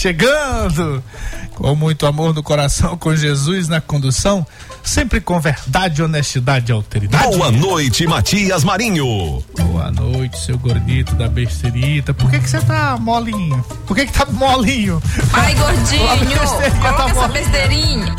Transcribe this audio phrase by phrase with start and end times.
[0.00, 1.04] Chegando
[1.54, 4.46] com muito amor no coração, com Jesus na condução,
[4.82, 7.36] sempre com verdade, honestidade e alteridade.
[7.36, 9.44] Boa noite, Matias Marinho.
[9.58, 12.14] Boa noite, seu gordito da besterita.
[12.14, 13.62] Por que que você tá molinho?
[13.86, 15.02] Por que que tá molinho?
[15.34, 16.08] Ai, gordinho,
[16.80, 18.16] coloca tá essa besteirinha.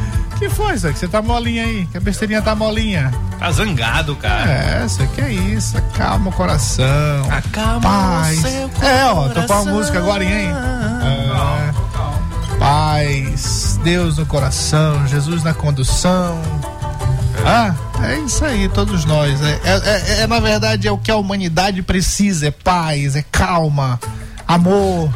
[0.40, 0.92] Que foi, Zé?
[0.92, 1.86] Que você tá molinha aí?
[1.92, 3.12] Que a besteirinha tá molinha.
[3.38, 4.50] Tá zangado, cara.
[4.50, 5.76] É, isso aqui é isso.
[5.76, 6.84] Acalma o coração.
[7.30, 8.38] Acalma Paz.
[8.38, 9.74] o seu É, ó, tô com a coração.
[9.74, 10.50] música agora, hein?
[10.50, 11.70] É.
[12.58, 16.40] Paz, Deus no coração, Jesus na condução.
[17.46, 19.40] Ah, é isso aí, todos nós.
[19.42, 23.24] É, é- é- é, na verdade é o que a humanidade precisa: é paz, é
[23.32, 23.98] calma,
[24.46, 25.10] amor,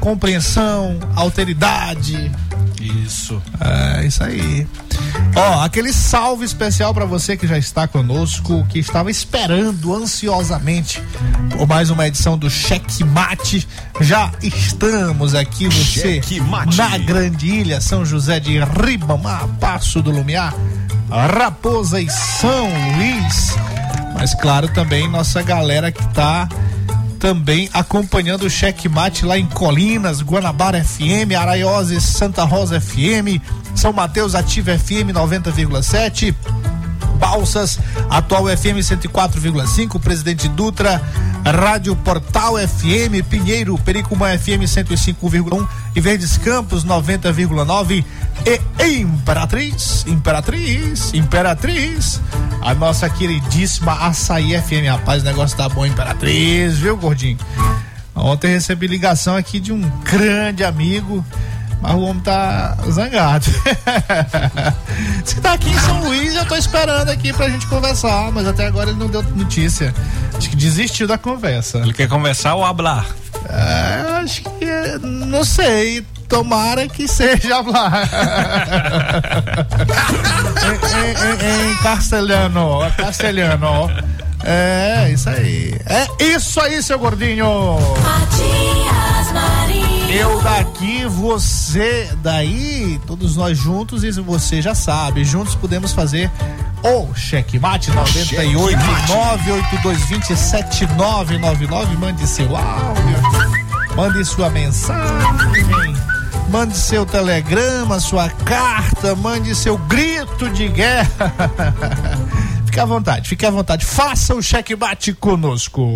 [0.00, 2.32] compreensão, alteridade.
[2.80, 3.42] Isso.
[3.60, 4.66] É isso aí.
[5.34, 11.02] Ó, aquele salve especial pra você que já está conosco, que estava esperando ansiosamente
[11.56, 13.66] por mais uma edição do Cheque Mate.
[14.00, 16.20] Já estamos aqui, você,
[16.76, 20.54] na Grande Ilha, São José de Ribamar, Passo do Lumiar,
[21.10, 23.56] Raposa e São Luís.
[24.14, 26.48] Mas claro, também nossa galera que tá
[27.18, 33.42] também acompanhando o Cheque Mate lá em Colinas, Guanabara FM, Araiose, Santa Rosa FM,
[33.74, 36.34] São Mateus Ativa FM 90,7.
[37.18, 41.02] Balsas, Atual FM 104,5, Presidente Dutra,
[41.44, 48.04] Rádio Portal FM, Pinheiro, Pericumã FM 105,1 e Verdes Campos 90,9
[48.46, 52.20] e Imperatriz, Imperatriz, Imperatriz,
[52.62, 54.88] a nossa queridíssima Açaí FM.
[54.90, 57.38] Rapaz, o negócio tá bom, Imperatriz, viu, gordinho?
[58.14, 61.24] Ontem recebi ligação aqui de um grande amigo,
[61.80, 63.46] mas o homem tá zangado.
[65.24, 68.66] Que tá aqui em São Luís eu tô esperando aqui pra gente conversar, mas até
[68.66, 69.94] agora ele não deu notícia.
[70.36, 71.78] Acho que desistiu da conversa.
[71.78, 73.06] Ele quer conversar ou hablar?
[73.48, 76.04] É, acho que não sei.
[76.28, 78.02] Tomara que seja lá.
[80.64, 83.90] em, em, em castelhano, castelhano.
[84.44, 85.74] É, isso aí.
[85.86, 87.46] É isso aí, seu gordinho.
[90.10, 96.30] Eu daqui, você daí, todos nós juntos e você já sabe, juntos podemos fazer
[96.82, 98.78] o checkmate 98
[99.08, 101.96] 98220 7999.
[101.96, 105.94] Mande seu áudio, mande sua mensagem,
[106.48, 111.32] mande seu telegrama, sua carta, mande seu grito de guerra.
[112.66, 115.94] Fique à vontade, fique à vontade, faça o checkmate conosco.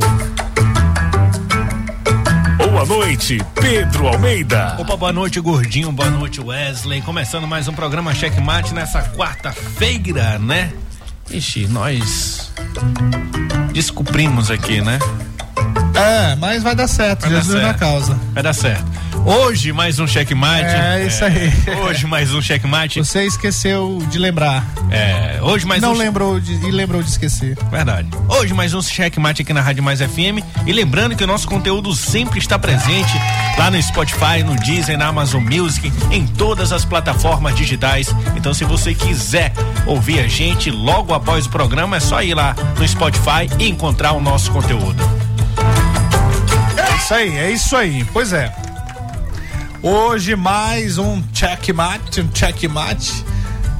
[2.58, 4.76] Boa noite, Pedro Almeida.
[4.80, 5.92] Opa, boa noite, gordinho.
[5.92, 7.00] Boa noite, Wesley.
[7.02, 10.72] Começando mais um programa Checkmate nessa quarta-feira, né?
[11.30, 12.50] Ixi, nós
[13.72, 14.98] descobrimos aqui, né?
[15.94, 17.78] É, mas vai dar certo, Vai dar Jesus na certo.
[17.78, 18.18] causa.
[18.32, 18.84] Vai dar certo.
[19.24, 20.64] Hoje mais um checkmate.
[20.64, 21.52] É, isso aí.
[21.84, 22.98] Hoje mais um checkmate.
[22.98, 24.66] Você esqueceu de lembrar.
[24.90, 27.56] É, hoje mais não um lembrou de, e lembrou de esquecer.
[27.70, 28.08] Verdade.
[28.28, 30.42] Hoje mais um checkmate aqui na Rádio Mais FM.
[30.66, 33.12] E lembrando que o nosso conteúdo sempre está presente
[33.56, 38.12] lá no Spotify, no Deezer, na Amazon Music, em todas as plataformas digitais.
[38.36, 39.52] Então, se você quiser
[39.86, 44.12] ouvir a gente logo após o programa, é só ir lá no Spotify e encontrar
[44.12, 45.00] o nosso conteúdo.
[46.98, 48.04] isso aí, é isso aí.
[48.12, 48.52] Pois é.
[49.82, 53.24] Hoje mais um checkmate, um checkmate.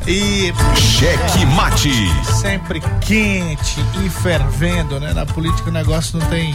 [0.05, 1.93] E Cheque Mate.
[2.41, 5.13] sempre quente e fervendo, né?
[5.13, 6.53] Na política o negócio não tem.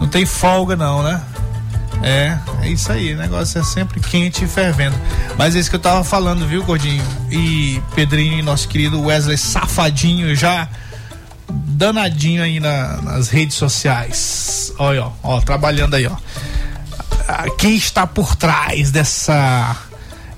[0.00, 1.20] Não tem folga, não, né?
[2.02, 4.96] É, é isso aí, o negócio é sempre quente e fervendo.
[5.36, 7.04] Mas é isso que eu tava falando, viu, Gordinho?
[7.30, 10.68] E Pedrinho e nosso querido Wesley Safadinho já
[11.50, 14.72] danadinho aí na- nas redes sociais.
[14.78, 16.16] Olha, ó, ó, trabalhando aí, ó.
[17.28, 19.76] Ah, Quem está por trás dessa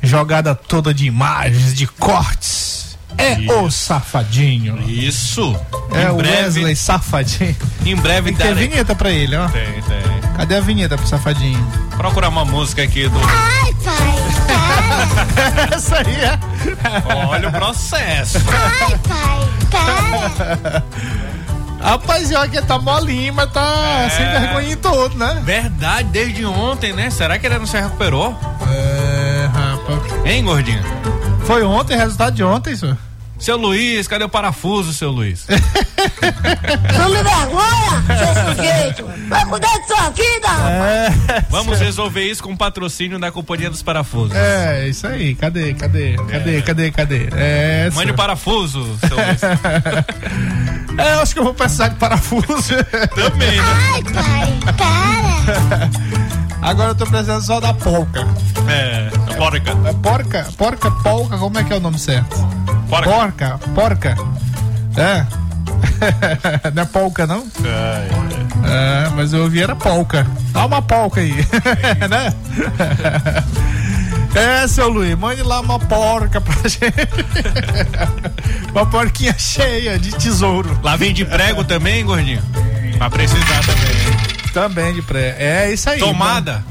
[0.03, 2.97] jogada toda de imagens, de cortes?
[3.17, 4.79] É o Safadinho.
[4.89, 5.59] Isso.
[5.93, 7.57] É em o breve, Wesley Safadinho.
[7.85, 9.49] Em breve Tem darei- vinheta pra ele, ó.
[9.49, 10.33] Tem, tem.
[10.37, 11.67] Cadê a vinheta pro Safadinho?
[11.97, 13.19] Procurar uma música aqui do.
[13.19, 16.39] Ai, pai, Essa aí é.
[17.27, 18.39] Olha o processo.
[18.49, 20.85] ai, pai, para.
[21.81, 24.11] Rapaz, olha que tá molinho, mas tá É.
[24.11, 25.41] sem vergonha em todo, né?
[25.45, 27.09] Verdade, desde ontem, né?
[27.11, 28.37] Será que ele não se recuperou?
[28.71, 30.27] É, rapaz.
[30.27, 30.83] Hein, gordinho?
[31.45, 32.97] Foi ontem, resultado de ontem, senhor.
[33.39, 35.47] Seu Luiz, cadê o parafuso, seu Luiz?
[36.99, 39.29] Não me vergonha, seu sujeito!
[39.29, 40.49] Vai cuidar de sua vida!
[40.69, 44.35] É, Vamos resolver isso com o patrocínio da Companhia dos Parafusos.
[44.37, 45.35] é, isso aí.
[45.37, 47.29] Cadê, cadê, cadê, cadê, cadê?
[47.37, 48.17] É, Mande o senhor.
[48.17, 49.41] parafuso, seu Luiz.
[50.99, 52.75] É, eu acho que eu vou precisar de parafuso.
[53.15, 53.63] Também, né?
[53.63, 55.89] Ai, pai, para.
[56.61, 58.27] Agora eu tô precisando só da polca.
[58.69, 59.71] É, porca.
[59.89, 60.47] É porca?
[60.57, 62.37] Porca, polca, como é que é o nome certo?
[62.89, 63.11] Porca.
[63.11, 64.17] Porca, porca.
[64.97, 65.27] É.
[66.75, 67.47] não é polca, não?
[67.65, 70.27] É, mas eu ouvi era polca.
[70.53, 71.35] Dá uma polca aí,
[72.11, 72.35] né?
[74.35, 76.91] É, seu Luiz, mande lá uma porca pra gente.
[78.73, 80.79] uma porquinha cheia de tesouro.
[80.83, 82.43] Lá vem de prego também, gordinho?
[82.99, 84.38] Pra precisar também.
[84.63, 85.37] Também de pré.
[85.39, 85.99] É isso aí.
[85.99, 86.65] Tomada?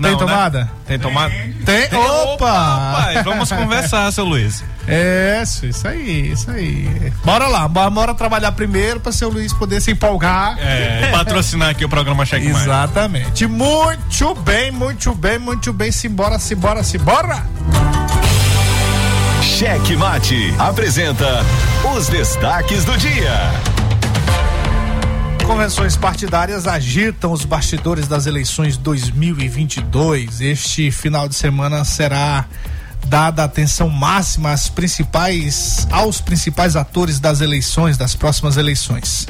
[0.00, 0.16] Tem Não, né?
[0.18, 0.70] tomada?
[0.86, 1.30] Tem tomada?
[1.64, 1.88] Tem.
[1.88, 2.50] Tem- Opa!
[2.52, 4.62] rapaz, vamos conversar, seu Luiz.
[4.86, 7.12] É, isso, isso aí, isso aí.
[7.24, 10.56] Bora lá, bora, bora trabalhar primeiro pra seu Luiz poder se empolgar.
[10.60, 12.64] É, e patrocinar aqui o programa Cheque Mais.
[12.64, 13.46] Exatamente.
[13.46, 15.90] Muito bem, muito bem, muito bem.
[15.90, 17.42] Simbora, simbora, simbora.
[19.42, 21.42] Cheque Mate apresenta
[21.96, 23.50] os destaques do dia.
[25.46, 30.40] Convenções partidárias agitam os bastidores das eleições 2022.
[30.40, 32.46] Este final de semana será
[33.06, 39.28] dada atenção máxima às principais, aos principais atores das eleições, das próximas eleições.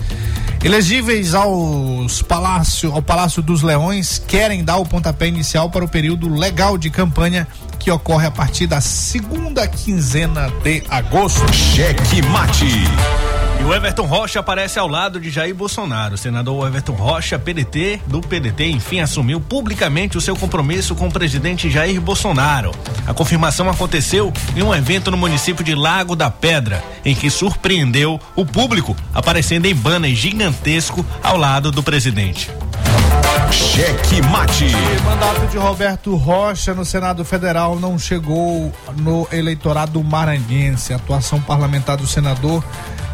[0.65, 6.29] Elegíveis aos palácio, ao Palácio dos Leões querem dar o pontapé inicial para o período
[6.29, 7.47] legal de campanha
[7.79, 11.53] que ocorre a partir da segunda quinzena de agosto.
[11.53, 13.36] Cheque Mate.
[13.61, 16.15] E o Everton Rocha aparece ao lado de Jair Bolsonaro.
[16.15, 21.13] O senador Everton Rocha, PDT, do PDT, enfim, assumiu publicamente o seu compromisso com o
[21.13, 22.73] presidente Jair Bolsonaro.
[23.07, 28.21] A confirmação aconteceu em um evento no município de Lago da Pedra, em que surpreendeu
[28.35, 32.51] o público, aparecendo em banner gigantesco ao lado do presidente.
[33.51, 34.67] Cheque Mate.
[34.67, 40.93] O mandato de Roberto Rocha no Senado Federal não chegou no eleitorado maranhense.
[40.93, 42.63] A atuação parlamentar do senador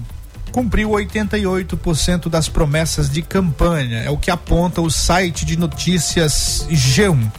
[0.58, 4.00] cumpriu 88% das promessas de campanha.
[4.00, 7.32] É o que aponta o site de notícias G1.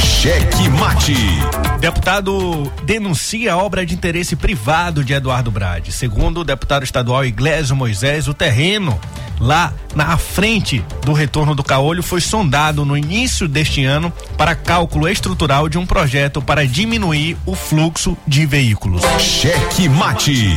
[0.00, 1.14] Cheque mate.
[1.78, 5.92] Deputado denuncia obra de interesse privado de Eduardo Brade.
[5.92, 8.98] Segundo o deputado estadual Iglesio Moisés, o terreno
[9.38, 15.08] lá na frente do retorno do Caolho foi sondado no início deste ano para cálculo
[15.08, 19.02] estrutural de um projeto para diminuir o fluxo de veículos.
[19.20, 20.50] Cheque mate.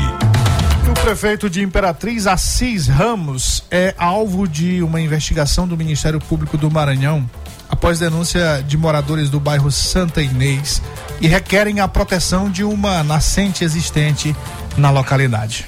[1.04, 6.72] O prefeito de Imperatriz, Assis Ramos, é alvo de uma investigação do Ministério Público do
[6.72, 7.30] Maranhão
[7.70, 10.82] após denúncia de moradores do bairro Santa Inês
[11.20, 14.34] e requerem a proteção de uma nascente existente
[14.78, 15.66] na localidade.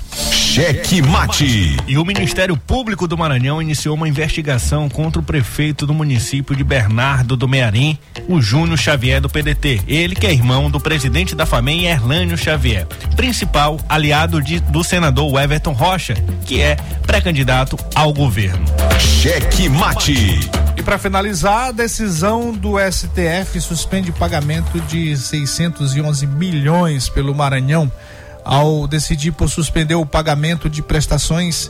[0.56, 1.76] Cheque mate.
[1.86, 6.64] E o Ministério Público do Maranhão iniciou uma investigação contra o prefeito do município de
[6.64, 7.98] Bernardo do Mearim,
[8.30, 9.82] o Júnior Xavier do PDT.
[9.86, 15.42] Ele que é irmão do presidente da FAMEM, Erlânio Xavier, principal aliado de, do senador
[15.42, 16.14] Everton Rocha,
[16.46, 18.66] que é pré-candidato ao governo.
[18.98, 20.40] Cheque mate.
[20.78, 27.92] E para finalizar, a decisão do STF suspende pagamento de 611 milhões pelo Maranhão
[28.46, 31.70] ao decidir por suspender o pagamento de prestações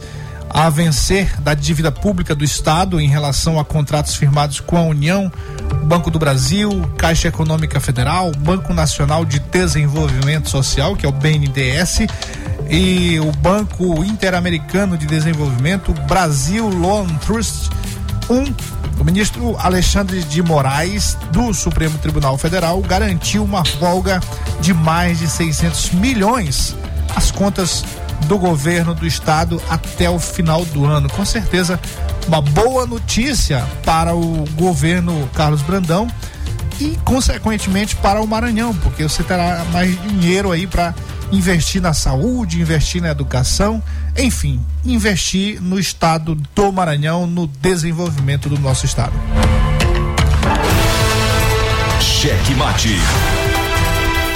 [0.50, 5.32] a vencer da dívida pública do Estado em relação a contratos firmados com a União,
[5.86, 12.08] Banco do Brasil, Caixa Econômica Federal, Banco Nacional de Desenvolvimento Social, que é o BNDES,
[12.70, 17.70] e o Banco Interamericano de Desenvolvimento, Brasil Loan Trust,
[18.30, 18.46] um
[19.00, 24.22] o ministro Alexandre de Moraes, do Supremo Tribunal Federal, garantiu uma folga
[24.62, 26.76] de mais de 600 milhões
[27.16, 27.84] às contas
[28.28, 31.10] do governo do estado até o final do ano.
[31.10, 31.80] Com certeza,
[32.28, 36.08] uma boa notícia para o governo Carlos Brandão
[36.80, 40.94] e, consequentemente, para o Maranhão, porque você terá mais dinheiro aí para
[41.32, 43.82] investir na saúde, investir na educação,
[44.18, 49.14] enfim, investir no estado do Maranhão, no desenvolvimento do nosso estado.
[52.00, 52.98] Cheque mate.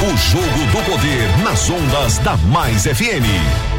[0.01, 3.78] O jogo do poder nas ondas da Mais FM.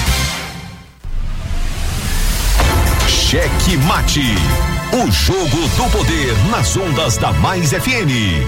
[3.31, 4.35] Cheque Mate.
[4.91, 8.43] O jogo do poder nas ondas da Mais FM.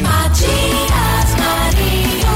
[0.00, 2.26] Matias Marinho.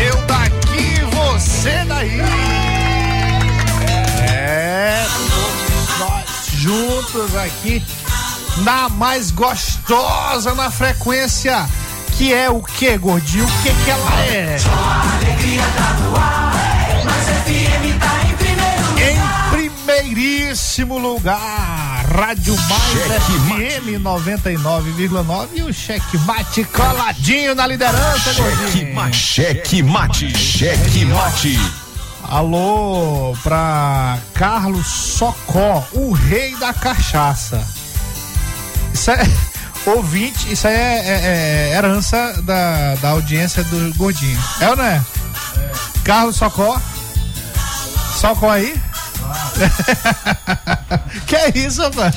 [0.00, 2.20] Eu daqui, você daí.
[4.22, 7.82] É, todos nós juntos aqui
[8.58, 11.68] na mais gostosa na frequência,
[12.16, 13.44] que é o que, gordinho?
[13.44, 14.56] O que que ela é?
[15.42, 16.79] Em
[20.14, 28.56] primeiríssimo lugar, Rádio Mais Cheque FM 99,9 e o cheque mate coladinho na liderança, Cheque
[28.56, 28.94] gordinho.
[28.94, 29.16] Mate.
[29.16, 30.36] Cheque Mate.
[30.38, 31.60] Cheque Mate.
[32.28, 37.64] Alô pra Carlos Socó, o rei da cachaça.
[38.92, 39.22] Isso é
[39.86, 44.38] ouvinte, isso aí é, é- é herança da, da audiência do Gordinho.
[44.60, 45.00] É ou não é?
[46.04, 46.80] Carlos Socó?
[48.20, 48.74] Socó aí?
[51.26, 52.14] que é isso, rapaz?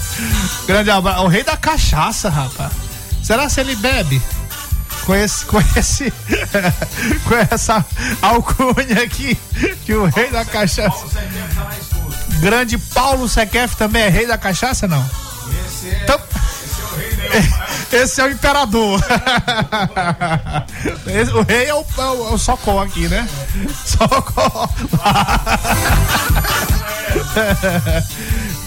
[0.66, 1.22] Grande abraço.
[1.22, 2.72] O rei da cachaça, rapaz.
[3.22, 4.22] Será se ele bebe?
[5.04, 6.12] Com esse, com esse,
[7.24, 7.84] com essa
[8.20, 9.38] alcunha aqui,
[9.84, 11.06] que o rei da cachaça.
[12.40, 15.04] Grande Paulo Sequef também é rei da cachaça, não?
[16.02, 16.20] Então-
[17.92, 19.00] esse é o imperador.
[21.06, 23.28] Esse- o rei é o, é o, é o Socó aqui, né?
[23.84, 24.68] Socó.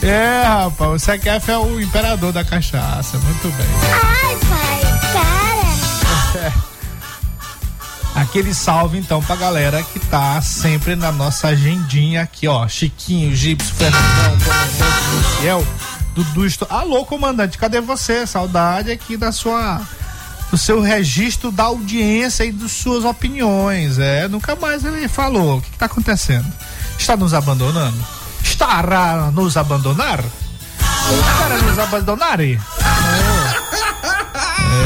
[0.02, 3.18] É, rapaz, o Sequef é o imperador da cachaça.
[3.20, 3.68] Muito bem.
[3.92, 4.82] Ai, pai,
[5.14, 6.72] para.
[8.22, 12.68] Aquele salve então pra galera que tá sempre na nossa agendinha aqui, ó.
[12.68, 15.66] Chiquinho, Gipsy, Fernandão, Dona
[16.14, 16.46] Dudu.
[16.46, 16.68] Esto...
[16.70, 18.26] Alô, comandante, cadê você?
[18.28, 19.82] Saudade aqui da sua.
[20.50, 23.98] Do seu registro da audiência e das suas opiniões.
[24.00, 25.58] É, nunca mais ele falou.
[25.58, 26.46] O que, que tá acontecendo?
[26.98, 27.98] Está nos abandonando?
[28.44, 30.22] Estará nos abandonar?
[30.80, 32.40] Estará nos abandonar?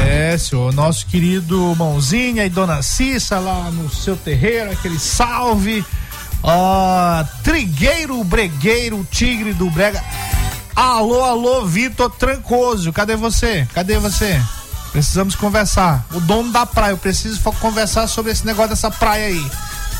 [0.07, 5.83] É, senhor, nosso querido Mãozinha e Dona Cissa lá no seu terreiro, aquele salve.
[6.43, 10.03] Ó, Trigueiro, Bregueiro, Tigre do Brega.
[10.75, 13.65] Alô, alô, Vitor Trancoso, cadê você?
[13.73, 14.41] Cadê você?
[14.91, 16.05] Precisamos conversar.
[16.13, 19.51] O dono da praia, eu preciso conversar sobre esse negócio dessa praia aí.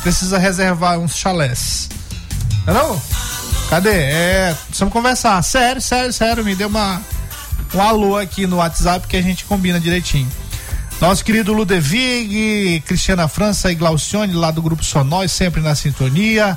[0.02, 1.88] Precisa reservar uns chalés.
[2.66, 3.00] Não?
[3.70, 3.90] Cadê?
[3.90, 5.42] É, precisamos conversar.
[5.42, 7.00] Sério, sério, sério, me deu uma
[7.74, 10.30] um alô aqui no WhatsApp que a gente combina direitinho.
[11.00, 16.56] Nosso querido Ludevig, Cristiana França e Glaucione, lá do Grupo Sonóis, sempre na sintonia.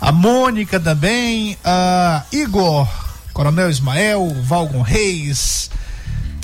[0.00, 2.88] A Mônica também, a Igor,
[3.32, 5.70] Coronel Ismael, Valgon Reis.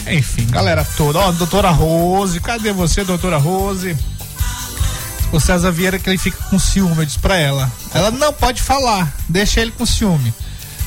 [0.06, 1.18] Enfim, galera toda.
[1.18, 3.96] Ó, doutora Rose, cadê você, doutora Rose?
[5.32, 7.70] O César Vieira que ele fica com ciúme, eu disse pra ela.
[7.92, 10.32] Ela não pode falar, deixa ele com ciúme.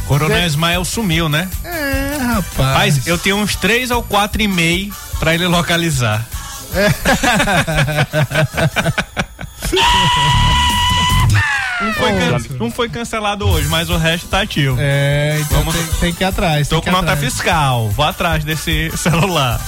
[0.08, 1.48] Coronel Ismael sumiu, né?
[1.63, 2.96] É, rapaz.
[2.98, 6.25] Mas eu tenho uns três ou quatro e-mail pra ele localizar.
[11.81, 14.75] Um foi, can- um foi cancelado hoje, mas o resto tá ativo.
[14.79, 16.67] É, então Vamos- tem, tem que ir atrás.
[16.67, 17.19] Tô com nota atrás.
[17.33, 19.59] fiscal, vou atrás desse celular.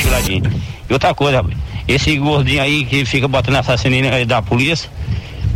[0.00, 0.50] Chiladinho.
[0.88, 1.44] E outra coisa,
[1.86, 4.88] esse gordinho aí que fica botando assassino aí da polícia,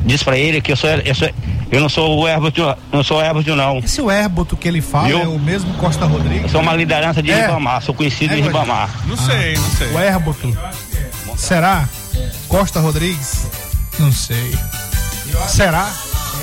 [0.04, 1.30] diz pra ele que eu sou, eu, sou,
[1.70, 2.52] eu não sou o Herbert,
[2.92, 3.78] não sou o Herbert não.
[3.78, 5.18] Esse o Herboto que ele fala Viu?
[5.22, 6.50] é o mesmo Costa Eu Rodrigues?
[6.52, 7.42] sou uma liderança de É.
[7.46, 8.90] Ribamar, sou conhecido É, em Ribamar.
[9.06, 9.88] Não sei, não sei.
[9.92, 10.56] O Herboto.
[11.36, 11.88] Será?
[12.48, 13.46] Costa Rodrigues?
[13.98, 14.54] Não sei.
[15.48, 15.84] Será?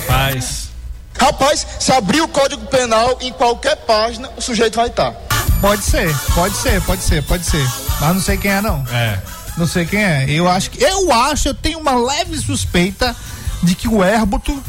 [0.06, 0.70] Faz.
[1.18, 5.12] Rapaz, se abrir o Código Penal em qualquer página, o sujeito vai estar.
[5.60, 7.66] Pode ser, pode ser, pode ser, pode ser.
[8.00, 8.84] Mas não sei quem é, não.
[8.92, 9.18] É.
[9.56, 10.26] Não sei quem é.
[10.28, 10.82] Eu acho que.
[10.82, 13.14] Eu acho, eu tenho uma leve suspeita
[13.62, 14.62] de que o Herboto.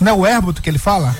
[0.00, 1.16] Não é o Herboto que ele fala?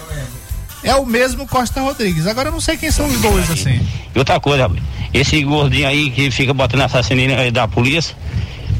[0.83, 2.27] É o mesmo Costa Rodrigues.
[2.27, 3.81] Agora eu não sei quem são os dois, assim.
[4.14, 8.14] E outra coisa, rapaz, esse gordinho aí que fica botando assassino aí da polícia,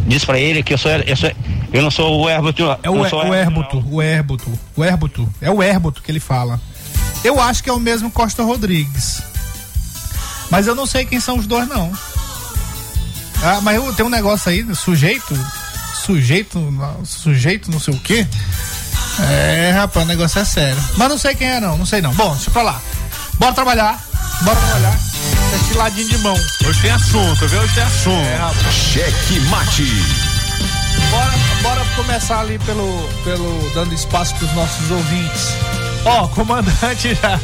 [0.09, 1.31] diz pra ele que eu sou, eu, sou,
[1.73, 5.29] eu não sou o Herbert, É o, sou o Herboto, o Herboto, o Herboto.
[5.40, 6.61] É o Herboto que ele fala.
[7.23, 9.23] Eu acho que é o mesmo Costa Rodrigues.
[10.51, 11.92] Mas eu não sei quem são os dois, não.
[13.42, 15.38] Ah, mas eu- tem um negócio aí, sujeito,
[16.05, 16.59] sujeito,
[17.05, 18.27] sujeito não sei o quê.
[19.31, 20.83] É, rapaz, o negócio é sério.
[20.97, 22.12] Mas não sei quem é, não, não sei não.
[22.14, 22.81] Bom, deixa pra lá.
[23.35, 24.03] Bora trabalhar,
[24.42, 24.99] bora trabalhar.
[25.55, 26.37] Esse ladinho de mão.
[26.67, 27.61] Hoje tem assunto, viu?
[27.61, 28.27] Hoje tem assunto.
[28.27, 28.75] É, rapaz.
[28.75, 29.85] Cheque mate.
[31.11, 31.33] Bora,
[31.63, 35.49] bora começar ali pelo, pelo dando espaço para os nossos ouvintes.
[36.05, 37.39] Ó, comandante já.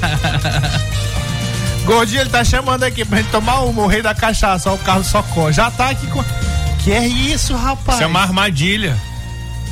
[1.85, 4.79] Gordinho, ele tá chamando aqui pra gente tomar uma, o rei da cachaça, ó, o
[4.79, 5.51] Carlos Socó.
[5.51, 6.23] Já tá aqui com.
[6.83, 7.97] Que é isso, rapaz?
[7.97, 8.97] Isso é uma armadilha.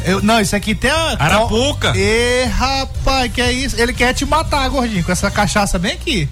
[0.05, 1.16] Eu- não, isso aqui tem a.
[1.18, 1.92] Arapuca.
[1.97, 3.79] Ê, rapaz, que é isso?
[3.81, 6.29] Ele quer te matar, gordinho, com essa cachaça bem aqui.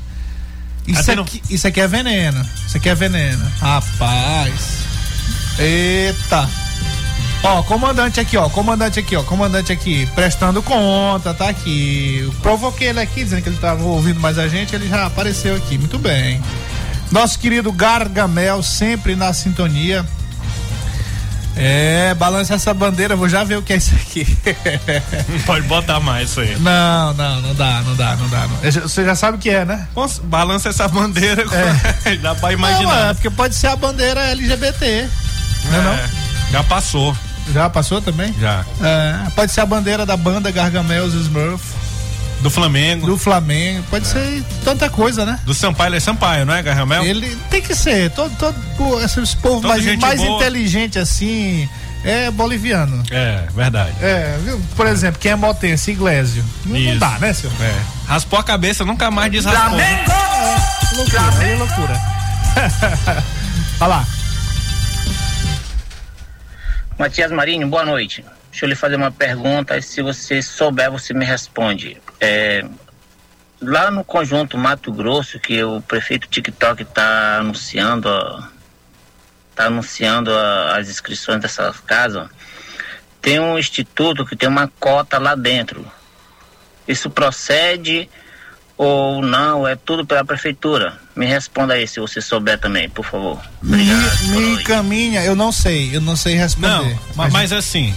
[0.87, 2.47] Isso Até aqui, isso aqui é veneno.
[2.67, 3.45] Isso aqui é veneno.
[3.61, 4.81] Rapaz.
[5.59, 6.49] Eita.
[7.43, 8.49] Ó, comandante aqui, ó.
[8.49, 9.23] Comandante aqui, ó.
[9.23, 12.21] Comandante aqui, prestando conta, tá aqui.
[12.23, 15.57] Eu provoquei ele aqui, dizendo que ele tava ouvindo mais a gente, ele já apareceu
[15.57, 15.79] aqui.
[15.79, 16.41] Muito bem.
[17.11, 20.07] Nosso querido Gargamel, sempre na sintonia.
[21.57, 24.27] É, balança essa bandeira, vou já ver o que é isso aqui.
[25.29, 26.57] Não pode botar mais isso aí.
[26.59, 28.47] não, não, não dá, não dá, não dá.
[28.47, 28.71] Não.
[28.83, 29.87] Você já sabe o que é, né?
[30.25, 31.45] Balança essa bandeira,
[32.23, 33.11] dá pra Não, imaginar.
[33.11, 35.09] é porque pode ser a bandeira LGBT.
[35.71, 35.93] Não é, não?
[35.93, 36.09] É,
[36.53, 37.17] Já passou,
[37.53, 38.35] Já passou também?
[38.41, 38.65] já.
[38.83, 41.63] É, pode ser a bandeira da banda Gargamel Smurf,
[42.41, 45.39] Do Flamengo, do, do Flamengo, pode ser tanta coisa, né?
[45.53, 47.05] Sampaio, ele é Sampaio, não é, Garramel?
[47.05, 50.37] Ele tem que ser, todo, todo pô, esses povos Todo mais, mais boa.
[50.37, 51.69] inteligente assim,
[52.03, 53.03] é boliviano.
[53.11, 53.95] É, verdade.
[54.01, 54.61] É, viu?
[54.75, 56.43] Por exemplo, quem é motense, Iglesio.
[56.65, 56.99] Não, não Isso.
[56.99, 57.53] dá, né, senhor?
[57.61, 57.79] É.
[58.07, 59.79] Raspou a cabeça, nunca mais desraspou.
[60.97, 62.01] loucura, aí é loucura.
[63.81, 64.07] Olha lá.
[66.99, 68.25] Matias Marinho, boa noite.
[68.51, 71.97] Deixa eu lhe fazer uma pergunta e se você souber, você me responde.
[72.21, 72.65] É,
[73.61, 78.09] lá no conjunto Mato Grosso, que o prefeito TikTok está anunciando,
[79.51, 82.29] está anunciando a- as inscrições dessa casa,
[83.23, 85.85] tem um instituto que tem uma cota lá dentro.
[86.89, 88.09] Isso procede
[88.77, 89.69] ou não?
[89.69, 90.99] É tudo pela prefeitura?
[91.15, 93.41] Me responda aí se você souber também, por favor.
[93.63, 93.77] Me,
[94.29, 96.69] me encaminha, eu não sei, eu não sei responder.
[96.69, 97.95] Não, ma- mas, assim,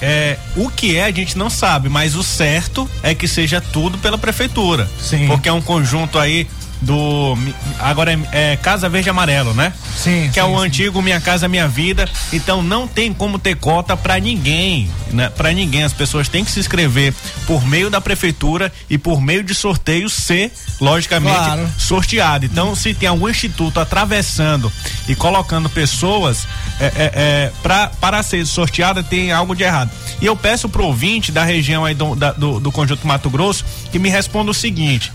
[0.00, 3.98] é, o que é a gente não sabe, mas o certo é que seja tudo
[3.98, 4.88] pela prefeitura.
[5.00, 5.26] Sim.
[5.26, 6.46] Porque é um conjunto aí
[6.80, 7.36] do.
[7.78, 9.72] Agora é, é Casa Verde Amarelo, né?
[9.96, 10.30] Sim.
[10.32, 10.66] Que é sim, o sim.
[10.66, 12.08] antigo Minha Casa Minha Vida.
[12.32, 15.28] Então não tem como ter cota pra ninguém, né?
[15.28, 15.82] Para ninguém.
[15.84, 17.14] As pessoas têm que se inscrever
[17.46, 21.68] por meio da prefeitura e por meio de sorteio ser, logicamente, Claro.
[21.78, 22.44] sorteado.
[22.46, 24.72] Então, se tem algum instituto atravessando
[25.08, 26.46] e colocando pessoas
[26.80, 29.90] é, é, é, pra, para ser sorteada, tem algo de errado.
[30.20, 33.64] E eu peço pro ouvinte da região aí do, da- do, do Conjunto Mato Grosso
[33.90, 35.12] que me responda o seguinte.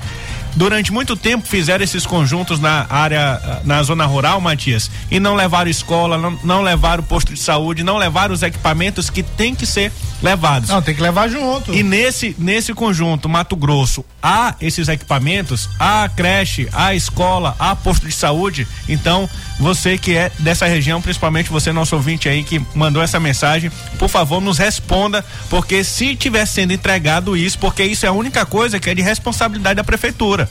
[0.56, 5.70] Durante muito tempo fizeram esses conjuntos na área, na zona rural, Matias, e não levaram
[5.70, 9.92] escola, não, não levaram posto de saúde, não levaram os equipamentos que tem que ser
[10.22, 10.70] levados.
[10.70, 11.74] Não, tem que levar junto.
[11.74, 18.08] E nesse, nesse conjunto, Mato Grosso, há esses equipamentos, há creche, há escola, há posto
[18.08, 18.68] de saúde.
[18.88, 23.72] Então, você que é dessa região, principalmente você, nosso ouvinte aí que mandou essa mensagem,
[23.98, 28.46] por favor, nos responda, porque se tiver sendo entregado isso, porque isso é a única
[28.46, 30.43] coisa que é de responsabilidade da prefeitura.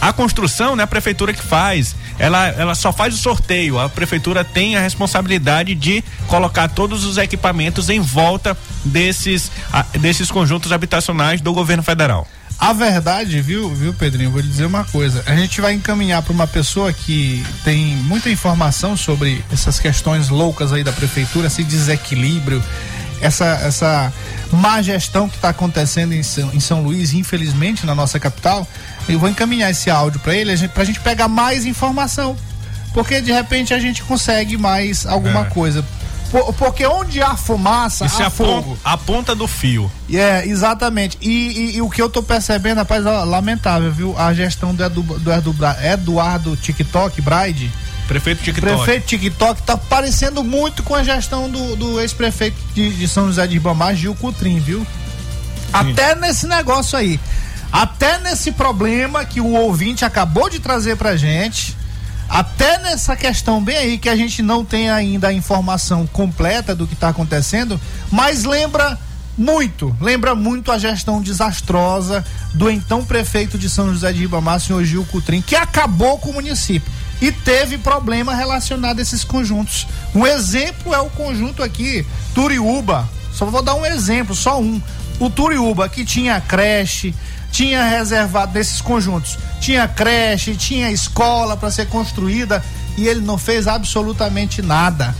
[0.00, 1.96] A construção, né, a prefeitura que faz.
[2.18, 3.78] Ela, ela só faz o sorteio.
[3.78, 10.30] A prefeitura tem a responsabilidade de colocar todos os equipamentos em volta desses, ah, desses
[10.30, 12.26] conjuntos habitacionais do governo federal.
[12.58, 14.32] A verdade, viu, viu, Pedrinho?
[14.32, 15.22] Vou lhe dizer uma coisa.
[15.26, 20.72] A gente vai encaminhar para uma pessoa que tem muita informação sobre essas questões loucas
[20.72, 22.62] aí da prefeitura, esse desequilíbrio,
[23.20, 24.12] essa, essa
[24.52, 28.66] má gestão que está acontecendo em São, em São Luís, infelizmente, na nossa capital.
[29.08, 32.36] Eu vou encaminhar esse áudio para ele, para a gente pegar mais informação.
[32.94, 35.44] Porque de repente a gente consegue mais alguma É.
[35.44, 35.84] coisa.
[36.30, 38.78] Por- porque onde há fumaça, Isso é há a, fogo.
[38.84, 39.90] a ponta do fio.
[40.12, 41.16] É, exatamente.
[41.22, 44.14] E, e- e o que eu tô percebendo, rapaz, ó, lamentável, viu?
[44.18, 47.70] A gestão do, Edu, do Edu Eduardo TikTok, Bride,
[48.08, 48.74] Prefeito TikTok.
[48.74, 53.46] prefeito TikTok, tá parecendo muito com a gestão do, do ex-prefeito de, de São José
[53.46, 54.84] de Ribamar, Gil Cutrim, viu?
[55.70, 57.20] Até nesse negócio aí.
[57.70, 61.76] Até nesse problema que o ouvinte acabou de trazer pra gente.
[62.30, 66.86] Até nessa questão bem aí que a gente não tem ainda a informação completa do
[66.86, 67.78] que está acontecendo,
[68.10, 68.98] mas lembra
[69.36, 74.82] muito, lembra muito a gestão desastrosa do então prefeito de São José de Ribamar, senhor
[74.82, 76.90] Gil Cutrim, que acabou com o município
[77.20, 79.86] e teve problema relacionado a esses conjuntos.
[80.14, 83.08] Um exemplo é o conjunto aqui, Turiúba.
[83.32, 84.80] Só vou dar um exemplo, só um.
[85.20, 87.14] O Turiúba, que tinha creche,
[87.50, 92.62] tinha reservado nesses conjuntos, tinha creche, tinha escola para ser construída
[92.96, 95.14] e ele não fez absolutamente nada.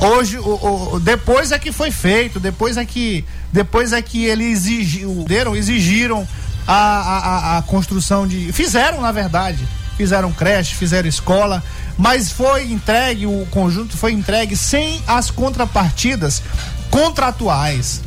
[0.00, 4.44] Hoje, o, o- depois é que foi feito, depois é que, depois é que ele
[4.44, 6.26] exigiu, deram, exigiram
[6.66, 9.58] a, a, a- a construção de, fizeram na verdade,
[9.96, 11.62] fizeram creche, fizeram escola,
[11.96, 16.42] mas foi entregue, o conjunto foi entregue sem as contrapartidas
[16.90, 18.02] contratuais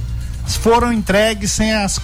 [0.56, 2.00] foram entregues sem as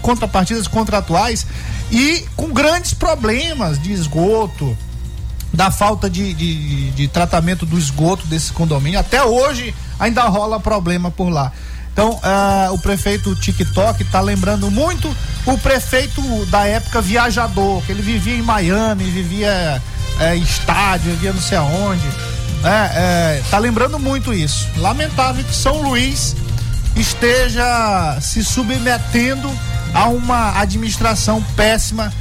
[0.00, 1.46] contrapartidas contratuais
[1.90, 4.76] e com grandes problemas de esgoto,
[5.52, 9.00] da falta de, de, de tratamento do esgoto desse condomínio.
[9.00, 11.52] Até hoje ainda rola problema por lá.
[11.98, 15.12] Então, ah, o prefeito TikTok está lembrando muito
[15.44, 19.82] o prefeito da época viajador, que ele vivia em Miami, vivia
[20.32, 22.06] em estádio, vivia não sei aonde.
[22.62, 24.68] É, é, tá lembrando muito isso.
[24.76, 26.36] Lamentável que São Luís
[26.94, 29.50] esteja se submetendo
[29.92, 32.12] a uma administração péssima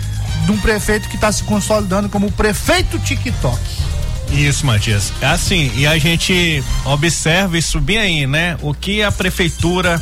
[0.44, 3.60] de um prefeito que está se consolidando como prefeito TikTok.
[4.32, 5.12] Isso, Matias.
[5.22, 8.58] É assim, e a gente observa isso bem aí, né?
[8.62, 10.00] O que a prefeitura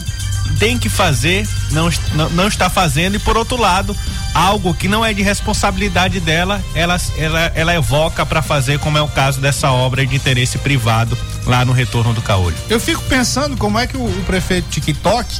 [0.59, 3.95] tem que fazer, não, não, não está fazendo, e por outro lado,
[4.33, 9.01] algo que não é de responsabilidade dela, ela, ela, ela evoca para fazer, como é
[9.01, 12.55] o caso dessa obra de interesse privado lá no retorno do Caolho.
[12.69, 15.39] Eu fico pensando como é que o, o prefeito TikTok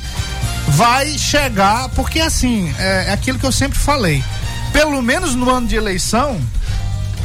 [0.70, 4.24] vai chegar, porque assim, é, é aquilo que eu sempre falei.
[4.74, 6.42] Pelo menos no ano de eleição,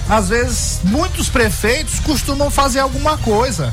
[0.09, 3.73] às vezes muitos prefeitos costumam fazer alguma coisa.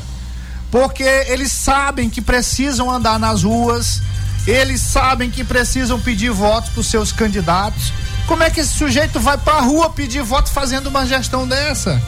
[0.70, 4.02] Porque eles sabem que precisam andar nas ruas,
[4.46, 7.92] eles sabem que precisam pedir votos para os seus candidatos.
[8.26, 12.00] Como é que esse sujeito vai pra rua pedir voto fazendo uma gestão dessa?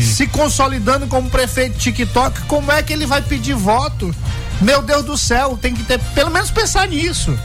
[0.00, 4.14] Se consolidando como prefeito TikTok, como é que ele vai pedir voto?
[4.60, 7.36] Meu Deus do céu, tem que ter, pelo menos pensar nisso.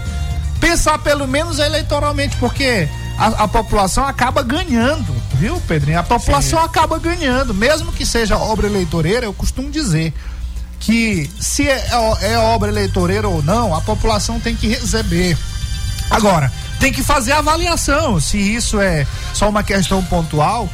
[0.59, 5.99] Pensar pelo menos eleitoralmente, porque a, a população acaba ganhando, viu, Pedrinho?
[5.99, 10.13] A população acaba ganhando, mesmo que seja obra eleitoreira, eu costumo dizer
[10.79, 11.89] que se é,
[12.21, 15.35] é obra eleitoreira ou não, a população tem que receber.
[16.09, 20.69] Agora, tem que fazer a avaliação se isso é só uma questão pontual,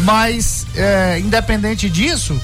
[0.00, 2.40] mas é, independente disso,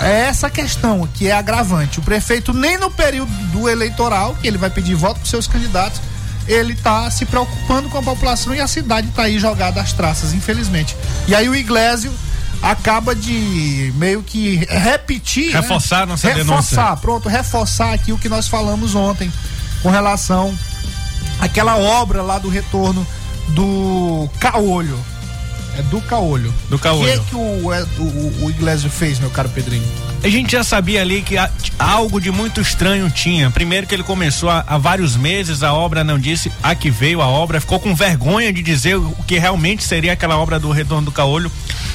[0.00, 2.00] é essa questão que é agravante.
[2.00, 6.00] O prefeito, nem no período do eleitoral, que ele vai pedir voto para seus candidatos,
[6.48, 10.32] ele está se preocupando com a população e a cidade está aí jogada às traças,
[10.32, 10.96] infelizmente.
[11.28, 12.12] E aí o Iglesio
[12.62, 15.52] acaba de meio que repetir.
[15.52, 15.60] né?
[15.60, 16.96] Reforçar nossa reforçar, denúncia.
[16.96, 19.30] pronto, reforçar aqui o que nós falamos ontem
[19.82, 20.56] com relação
[21.38, 23.06] àquela obra lá do retorno
[23.48, 24.98] do Caolho.
[25.78, 26.52] É do Caolho.
[26.68, 27.02] Do Caolho.
[27.02, 29.86] O que, é que o, é, o, o Iglesio fez, meu caro Pedrinho?
[30.24, 33.48] A gente já sabia ali que a- algo de muito estranho tinha.
[33.52, 37.22] Primeiro que ele começou há, há vários meses, a obra não disse a que veio
[37.22, 41.04] a obra, ficou com vergonha de dizer o que realmente seria aquela obra do Retorno
[41.04, 41.50] do Caolho.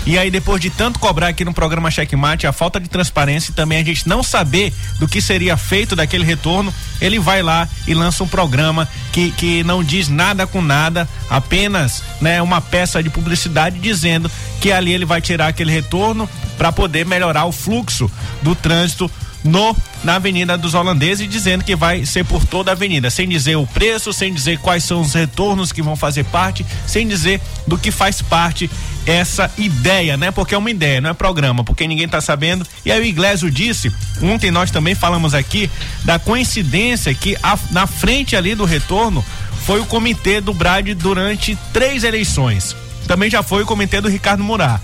[0.05, 3.53] E aí, depois de tanto cobrar aqui no programa Checkmate, a falta de transparência e
[3.53, 7.93] também a gente não saber do que seria feito daquele retorno, ele vai lá e
[7.93, 13.09] lança um programa que, que não diz nada com nada, apenas né, uma peça de
[13.09, 18.09] publicidade dizendo que ali ele vai tirar aquele retorno para poder melhorar o fluxo
[18.41, 19.09] do trânsito
[19.43, 23.55] no na Avenida dos Holandeses, dizendo que vai ser por toda a avenida, sem dizer
[23.55, 27.77] o preço, sem dizer quais são os retornos que vão fazer parte, sem dizer do
[27.77, 28.69] que faz parte
[29.05, 30.31] essa ideia, né?
[30.31, 32.65] Porque é uma ideia, não é programa, porque ninguém tá sabendo.
[32.85, 35.69] E aí o Iglesio disse, ontem nós também falamos aqui
[36.03, 39.23] da coincidência que a- na frente ali do retorno
[39.65, 42.75] foi o comitê do Brad durante três eleições.
[43.07, 44.81] Também já foi o comitê do Ricardo Murat.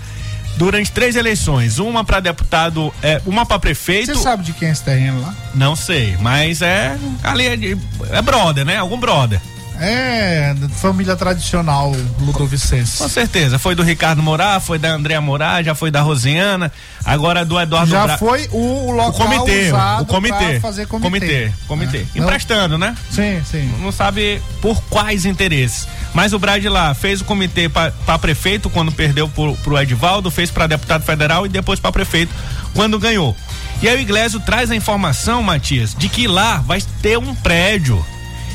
[0.60, 4.14] Durante três eleições, uma para deputado, é, uma para prefeito.
[4.14, 5.34] Você sabe de quem é esse terreno lá?
[5.54, 8.76] Não sei, mas é ali é, é brother, né?
[8.76, 9.40] Algum brother.
[9.82, 11.90] É, família tradicional
[12.20, 12.98] Ludovicense.
[12.98, 13.58] Com certeza.
[13.58, 16.70] Foi do Ricardo Morá, foi da Andréa Morá, já foi da Rosiana,
[17.04, 20.86] agora do Eduardo Já Bra- foi o, o o local comitê, o comitê, pra fazer
[20.86, 21.10] comitê.
[21.18, 22.06] comitê, comitê.
[22.14, 22.18] É.
[22.18, 22.94] Emprestando, né?
[23.10, 23.72] Sim, sim.
[23.80, 25.88] Não sabe por quais interesses.
[26.12, 30.50] Mas o Brad lá fez o comitê para prefeito quando perdeu pro, pro Edvaldo, fez
[30.50, 32.34] para deputado federal e depois para prefeito
[32.74, 33.34] quando ganhou.
[33.82, 38.04] E aí o Iglesio traz a informação, Matias, de que lá vai ter um prédio.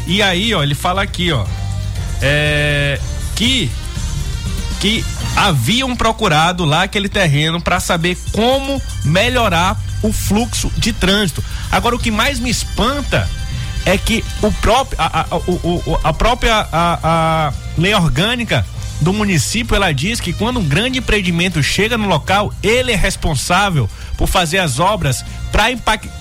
[0.08, 1.46] E aí, ó, ele fala aqui, ó,
[2.22, 3.00] é,
[3.36, 3.72] que
[4.80, 5.04] que
[5.36, 11.44] haviam procurado lá aquele terreno para saber como melhorar o fluxo de trânsito.
[11.72, 13.28] Agora o que mais me espanta
[13.86, 18.66] é que o próprio a, a, o- a própria a, a lei orgânica
[19.02, 23.90] do município ela diz que quando um grande empreendimento chega no local ele é responsável
[24.18, 25.66] por fazer as obras para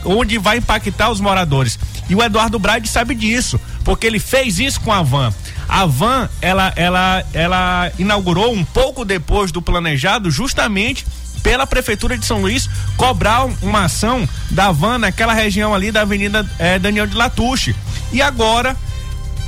[0.04, 4.80] onde vai impactar os moradores e o Eduardo Brade sabe disso porque ele fez isso
[4.80, 5.32] com a van
[5.68, 11.06] a van ela ela ela inaugurou um pouco depois do planejado justamente
[11.42, 16.00] pela prefeitura de São Luís cobrar um- uma ação da van naquela região ali da
[16.02, 17.76] Avenida eh, Daniel de Latuche.
[18.12, 18.74] E agora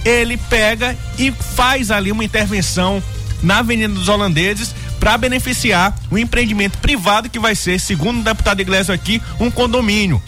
[0.05, 3.03] ele pega e faz ali uma intervenção
[3.43, 8.61] na Avenida dos Holandeses para beneficiar o empreendimento privado que vai ser, segundo o deputado
[8.61, 10.23] Iglesias aqui, um condomínio.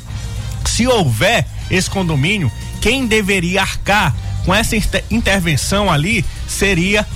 [0.64, 4.14] Se houver esse condomínio, quem deveria arcar
[4.44, 7.06] com essa inter- intervenção ali seria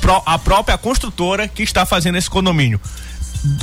[0.00, 2.80] pró- a própria construtora que está fazendo esse condomínio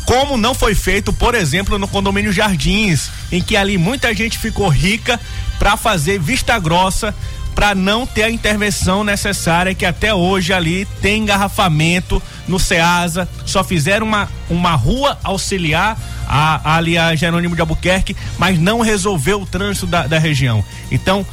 [0.06, 4.68] como não foi feito, por exemplo, no condomínio Jardins, em que ali muita gente ficou
[4.70, 5.20] rica
[5.60, 7.14] para fazer vista grossa
[7.54, 13.64] para não ter a intervenção necessária que até hoje ali tem engarrafamento no Ceasa, só
[13.64, 15.96] fizeram uma, uma rua auxiliar
[16.28, 20.64] a, ali a Jerônimo de Albuquerque, mas não resolveu o trânsito da, da região.
[20.92, 21.26] Então,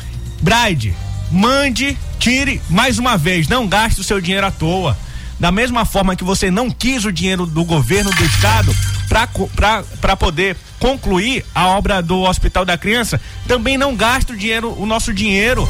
[0.45, 0.95] Bride,
[1.33, 4.95] mande, tire mais uma vez, não gaste o seu dinheiro à toa.
[5.41, 8.77] Da mesma forma que você não quis o dinheiro do governo do estado
[9.09, 14.85] para poder concluir a obra do Hospital da Criança, também não gasta o dinheiro, o
[14.85, 15.67] nosso dinheiro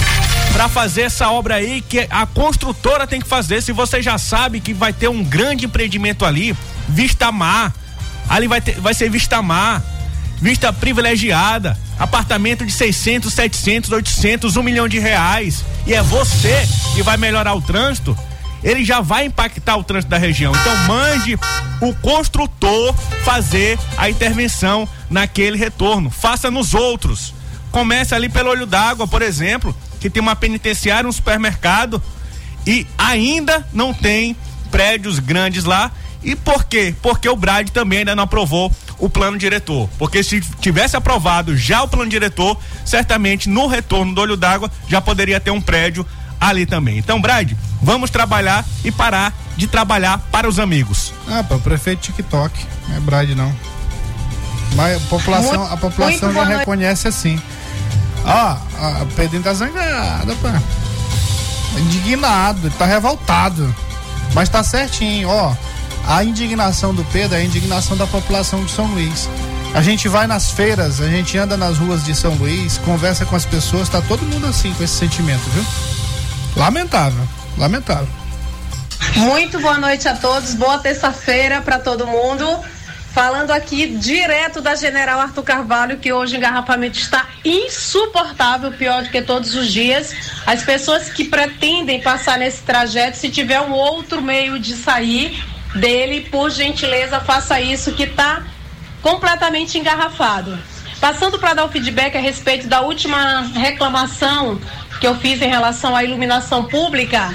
[0.53, 3.63] para fazer essa obra aí que a construtora tem que fazer.
[3.63, 6.55] Se você já sabe que vai ter um grande empreendimento ali,
[6.89, 7.73] Vista Mar,
[8.29, 9.81] ali vai ter, vai ser Vista Mar,
[10.45, 15.65] vista privilegiada, apartamento de 600, 700, 800, um milhão de reais.
[15.87, 18.15] E é você que vai melhorar o trânsito.
[18.63, 20.53] Ele já vai impactar o trânsito da região.
[20.55, 21.39] Então mande
[21.81, 26.11] o construtor fazer a intervenção naquele retorno.
[26.11, 27.33] Faça nos outros.
[27.71, 32.03] Comece ali pelo olho d'água, por exemplo, que tem uma penitenciária, um supermercado
[32.67, 34.37] e ainda não tem
[34.71, 35.91] prédios grandes lá.
[36.25, 36.95] E por quê?
[37.03, 39.89] Porque o Brad também ainda não aprovou o plano diretor.
[39.99, 45.01] Porque se tivesse aprovado já o plano diretor, certamente no retorno do olho d'água já
[45.01, 46.07] poderia ter um prédio
[46.41, 46.99] ali também.
[46.99, 51.13] Então, Brad, vamos trabalhar e parar de trabalhar para os amigos.
[51.29, 52.59] Ah, pô, prefeito TikTok.
[52.89, 53.55] Não é Brad, não.
[54.75, 57.41] Mas a população, Muito- a população já boa reconhece assim.
[58.25, 60.61] Ó, a Pedrinho tá zangado, pá.
[61.79, 63.75] Indignado, ele tá revoltado.
[64.35, 65.55] Mas tá certinho, ó.
[66.07, 69.29] A indignação do Pedro é a indignação da população de São Luís.
[69.75, 73.35] A gente vai nas feiras, a gente anda nas ruas de São Luís, conversa com
[73.35, 75.65] as pessoas, tá todo mundo assim com esse sentimento, viu?
[76.57, 78.09] Lamentável, lamentável.
[79.17, 82.47] Muito boa noite a todos, boa terça-feira para todo mundo.
[83.13, 89.09] Falando aqui direto da General Arthur Carvalho, que hoje o engarrafamento está insuportável, pior do
[89.09, 90.13] que todos os dias.
[90.45, 96.23] As pessoas que pretendem passar nesse trajeto, se tiver um outro meio de sair dele,
[96.31, 98.43] por gentileza, faça isso que está
[99.03, 100.59] completamente engarrafado.
[101.01, 104.59] Passando para dar o feedback a respeito da última reclamação
[105.01, 107.35] que eu fiz em relação à iluminação pública,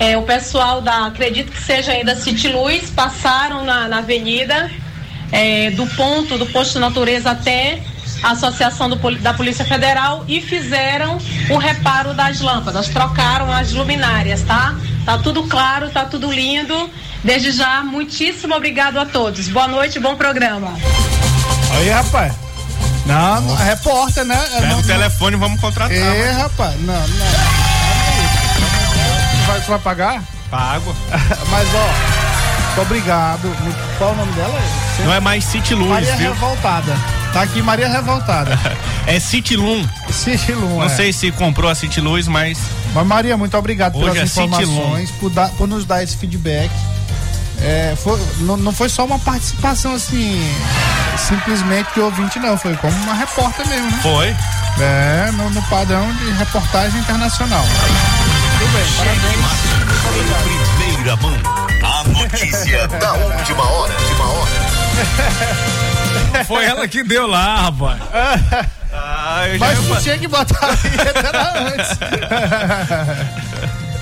[0.00, 4.70] é, o pessoal da, acredito que seja ainda City Luz, passaram na, na avenida,
[5.30, 7.80] é, do ponto do posto natureza até
[8.22, 11.18] a Associação do da Polícia Federal e fizeram
[11.50, 14.74] o reparo das lâmpadas, trocaram as luminárias, tá?
[15.04, 16.90] Tá tudo claro, tá tudo lindo.
[17.24, 19.48] Desde já, muitíssimo obrigado a todos.
[19.48, 20.74] Boa noite, bom programa.
[21.76, 22.32] Aí, rapaz.
[23.06, 24.34] Não, não, é repórter, né?
[24.52, 25.92] É, Pega não- o telefone, vamos contratar.
[25.96, 27.26] É, rapaz, não, não.
[29.46, 30.22] Vai, tu vai pagar?
[30.50, 30.94] Pago.
[31.50, 33.50] Mas, ó, muito obrigado.
[33.98, 34.58] Qual o nome dela?
[35.04, 36.32] Não é mais City Luz, Maria viu?
[36.32, 36.96] Revoltada.
[37.32, 38.58] Tá aqui Maria Revoltada.
[39.06, 39.86] É City Lum.
[40.10, 40.88] City Lum, Não é.
[40.88, 42.56] sei se comprou a City Luz, mas
[42.94, 46.70] Mas, Maria, muito obrigado Hoje pelas é informações, por, dar- por nos dar esse feedback.
[47.60, 50.40] É, foi, não, não foi só uma participação assim,
[51.16, 52.56] simplesmente de ouvinte, não.
[52.58, 53.98] Foi como uma repórter mesmo, né?
[54.02, 54.36] foi.
[54.80, 57.64] É, no, no padrão de reportagem internacional.
[58.58, 59.44] Tudo bem, parabéns.
[60.44, 61.34] Em primeira mão,
[61.82, 63.92] a notícia da última hora.
[63.94, 64.50] Última hora.
[66.46, 67.98] Foi ela que deu lá, rapaz.
[68.96, 71.32] Ah, eu já Mas fa- tinha que botar a vinheta
[71.66, 71.98] antes.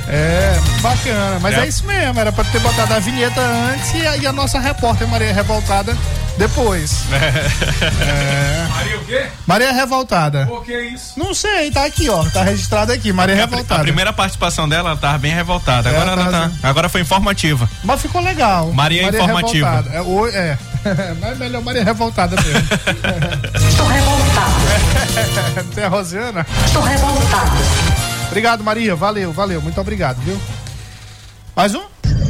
[0.09, 1.39] É, bacana.
[1.41, 4.27] Mas Já- é isso mesmo, era pra ter botado a vinheta antes e a, e
[4.27, 5.97] a nossa repórter Maria Revoltada
[6.37, 7.05] depois.
[7.13, 8.67] É.
[8.69, 9.27] Maria o quê?
[9.47, 10.47] Maria Revoltada.
[10.47, 11.13] Por que isso?
[11.19, 12.25] Não sei, tá aqui, ó.
[12.25, 13.83] Tá registrado aqui, Maria a, pri- a Revoltada.
[13.83, 15.89] primeira participação dela, ela tava bem revoltada.
[15.91, 16.69] É, Agora ela tá- tá.
[16.69, 17.69] Agora foi informativa.
[17.85, 18.73] Mas ficou legal.
[18.73, 19.71] Maria Informativa.
[19.71, 19.97] Revoltada.
[19.97, 20.59] É, o- é.
[21.21, 22.69] Mas melhor Maria Revoltada mesmo.
[23.69, 25.63] Estou revoltada.
[25.75, 26.45] Tem a Rosiana?
[26.67, 27.53] Estou revoltada.
[28.33, 28.97] Obrigado, Maria.
[28.97, 29.61] Valeu, valeu.
[29.61, 30.41] Muito obrigado, viu?
[31.55, 31.83] Mais um?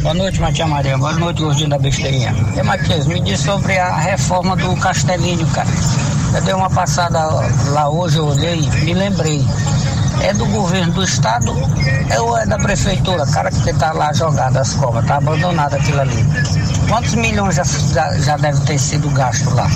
[0.03, 0.99] Boa noite, Matia Maria.
[0.99, 2.35] Boa noite, gordinho da besteirinha.
[2.57, 5.69] E Matias, me diz sobre a reforma do Castelinho, cara.
[6.35, 7.21] Eu dei uma passada
[7.71, 9.47] lá hoje, eu olhei, me lembrei.
[10.23, 11.55] É do governo do estado
[12.11, 13.25] é ou é da prefeitura?
[13.27, 16.27] Cara, que tá lá jogado as cobras, tá abandonado aquilo ali.
[16.89, 19.71] Quantos milhões já, já, já deve ter sido gasto lá?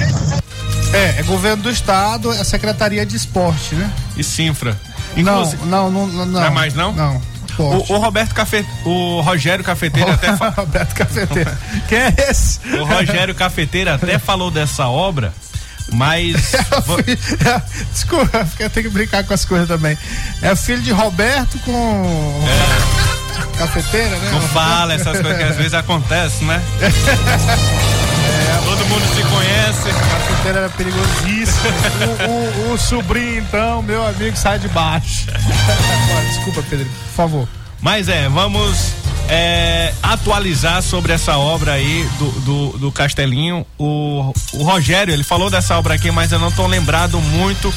[0.93, 3.89] É, é governo do estado, é Secretaria de Esporte, né?
[4.17, 4.77] E Sinfra.
[5.17, 6.27] Não, Inclusive- não, não, não.
[6.27, 6.93] Não é mais, não?
[6.93, 7.21] Não.
[7.59, 8.67] O, o Roberto Cafe...
[8.85, 11.51] O Rogério Cafeteiro até fa- Roberto Cafeteiro.
[11.89, 12.61] Quem é esse?
[12.79, 15.33] O Rogério Cafeteiro até falou dessa obra,
[15.93, 16.53] mas
[16.85, 16.99] vo-
[17.93, 19.97] Desculpa, porque eu tenho que brincar com as coisas também.
[20.43, 22.45] É filho de Roberto com.
[23.57, 24.31] Cafeteira, né?
[24.33, 26.63] não fala essas coisas que às vezes acontecem, né?
[28.97, 29.91] Mundo se conhece.
[30.11, 31.69] Cafeteira era perigosíssimo.
[32.27, 35.27] o, o- o sobrinho, então, meu amigo, sai de baixo.
[36.35, 37.49] Desculpa, Pedro, por favor.
[37.83, 38.93] Mas é, vamos
[39.29, 43.67] é, atualizar sobre essa obra aí do, do, do Castelinho.
[43.79, 47.73] O, o Rogério, ele falou dessa obra aqui, mas eu não tô lembrado muito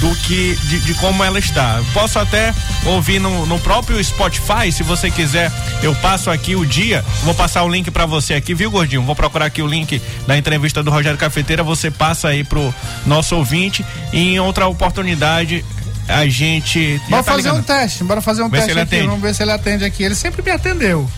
[0.00, 1.80] do que de, de como ela está.
[1.92, 5.50] Posso até ouvir no, no próprio Spotify, se você quiser,
[5.82, 9.02] eu passo aqui o dia, vou passar o link pra você aqui, viu, gordinho?
[9.02, 12.72] Vou procurar aqui o link da entrevista do Rogério Cafeteira, você passa aí pro
[13.06, 15.64] nosso ouvinte e em outra oportunidade
[16.08, 17.60] a gente Bora tá fazer ligando.
[17.60, 20.02] um teste, bora fazer um Vê teste aqui, vamos ver se ele atende aqui.
[20.02, 21.08] Ele sempre me atendeu.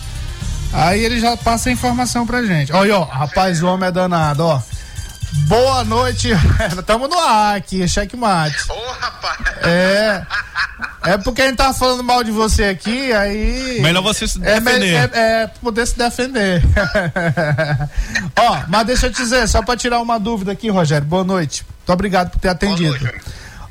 [0.73, 2.71] Aí ele já passa a informação pra gente.
[2.73, 4.61] Olha, ó, rapaz, o homem é danado, ó.
[5.47, 6.29] Boa noite,
[6.77, 8.57] estamos no ar aqui, checkmate.
[8.69, 9.39] Ô, rapaz.
[9.65, 10.25] É.
[11.03, 13.79] É porque a gente tava falando mal de você aqui, aí.
[13.81, 14.93] Melhor você se É, defender.
[15.13, 16.61] é, é poder se defender.
[18.37, 21.07] Ó, mas deixa eu te dizer, só pra tirar uma dúvida aqui, Rogério.
[21.07, 21.65] Boa noite.
[21.79, 23.09] Muito obrigado por ter atendido.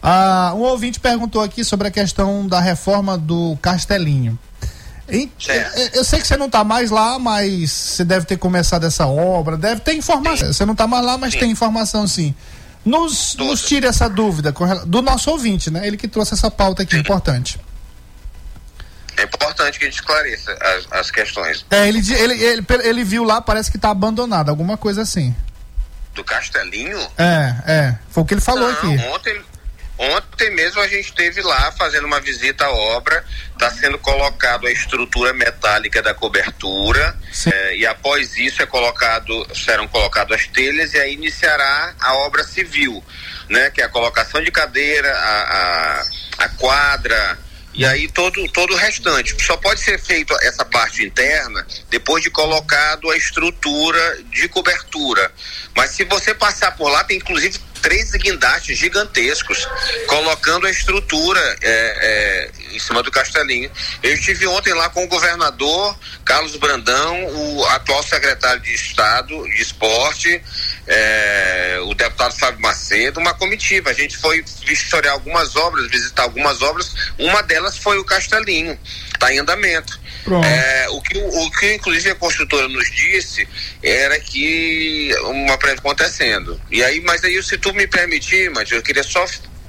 [0.02, 4.38] Ah, um ouvinte perguntou aqui sobre a questão da reforma do Castelinho.
[5.10, 8.84] Em- eu, eu sei que você não tá mais lá, mas você deve ter começado
[8.86, 10.52] essa obra, deve ter informação.
[10.52, 12.34] Você não tá mais lá, mas tem informação sim.
[12.84, 14.52] Nos, nos tire essa dúvida
[14.86, 15.86] do nosso ouvinte, né?
[15.86, 17.60] Ele que trouxe essa pauta aqui importante.
[19.16, 23.22] É importante que a gente esclareça as, as questões É, ele, ele, ele, ele viu
[23.22, 25.34] lá, parece que tá abandonado, alguma coisa assim.
[26.14, 26.98] do Castelinho.
[27.18, 27.98] É, é.
[28.08, 28.96] Foi o que ele falou Não, aqui.
[29.14, 29.42] Ontem,
[30.00, 33.22] ontem mesmo a gente esteve lá fazendo uma visita à obra.
[33.52, 37.14] Está sendo colocado a estrutura metálica da cobertura
[37.46, 42.42] eh, e após isso é colocado, serão colocadas as telhas e aí iniciará a obra
[42.42, 43.04] civil,
[43.50, 43.70] né?
[43.70, 45.42] Que é a colocação de cadeira, a,
[46.38, 47.38] a, a quadra.
[47.72, 49.36] E aí todo, todo o restante.
[49.44, 55.30] Só pode ser feito essa parte interna depois de colocado a estrutura de cobertura.
[55.76, 59.66] Mas se você passar por lá, tem inclusive três guindastes gigantescos
[60.06, 63.70] colocando a estrutura é, é, em cima do castelinho.
[64.02, 69.62] Eu estive ontem lá com o governador Carlos Brandão, o atual secretário de Estado de
[69.62, 70.42] Esporte,
[70.86, 73.90] é, o deputado Fábio Macedo, uma comitiva.
[73.90, 76.94] A gente foi vistoriar algumas obras, visitar algumas obras.
[77.18, 78.78] Uma delas foi o Castelinho,
[79.12, 79.98] está em andamento.
[80.44, 83.46] É, o, que, o que inclusive a construtora nos disse
[83.82, 86.60] era que uma prévia acontecendo.
[86.70, 89.24] E aí, mas aí se tu me permitir, mas eu queria só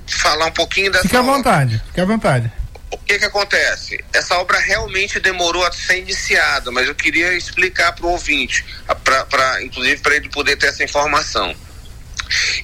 [0.08, 1.34] falar um pouquinho dessa Fique à obra.
[1.34, 2.52] vontade, fique à vontade.
[2.92, 4.04] O que que acontece?
[4.14, 8.66] Essa obra realmente demorou a ser iniciada, mas eu queria explicar para o ouvinte,
[9.04, 11.56] pra, pra- inclusive para ele poder ter essa informação.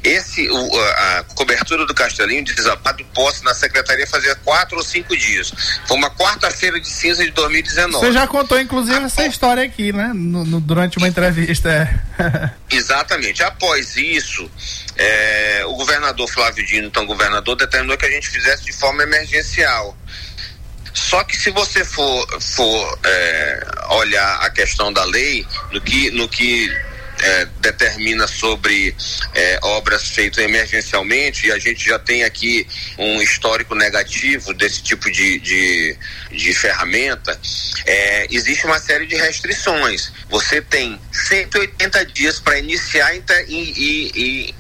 [0.03, 4.84] Esse, o- a, a cobertura do Castelinho de desabado posse na secretaria fazia quatro ou
[4.84, 5.51] cinco dias.
[5.88, 8.05] Foi uma quarta-feira de cinza de 2019.
[8.05, 10.11] Você já contou, inclusive, essa história aqui, né?
[10.13, 11.70] No- no- durante uma entrevista.
[11.70, 12.51] é.
[12.76, 13.43] Exatamente.
[13.43, 14.49] Após isso,
[14.95, 19.97] é, o governador Flávio Dino, então governador, determinou que a gente fizesse de forma emergencial.
[20.93, 26.28] Só que se você for, for é, olhar a questão da lei, no que, no
[26.28, 26.70] que
[27.22, 28.95] é, determina sobre
[29.34, 35.11] é, obras feitas emergencialmente, e a gente já tem aqui um histórico negativo desse tipo
[35.11, 35.97] de, de,
[36.32, 37.39] de ferramenta,
[37.86, 40.11] é, existe uma série de restrições.
[40.30, 44.55] Você tem 180 dias para iniciar e, e- e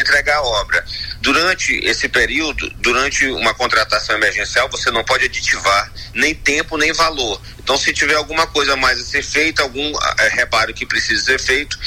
[0.00, 0.84] entregar a obra.
[1.20, 7.40] Durante esse período, durante uma contratação emergencial, você não pode aditivar nem tempo nem valor.
[7.58, 11.38] Então, se tiver alguma coisa mais a ser feita, algum eh, reparo que precise ser
[11.38, 11.78] feito,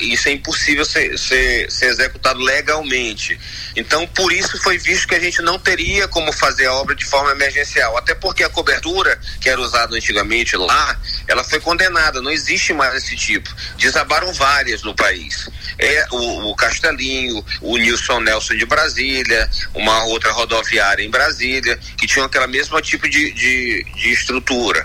[0.00, 3.38] isso é impossível ser, ser, ser executado legalmente.
[3.76, 7.04] Então, por isso foi visto que a gente não teria como fazer a obra de
[7.04, 7.96] forma emergencial.
[7.96, 12.94] Até porque a cobertura que era usada antigamente lá, ela foi condenada, não existe mais
[12.94, 13.48] esse tipo.
[13.76, 15.48] Desabaram várias no país.
[15.78, 22.06] É o, o Castelinho, o Nilson Nelson de Brasília, uma outra rodoviária em Brasília, que
[22.06, 24.84] tinham aquela mesma tipo de, de, de estrutura.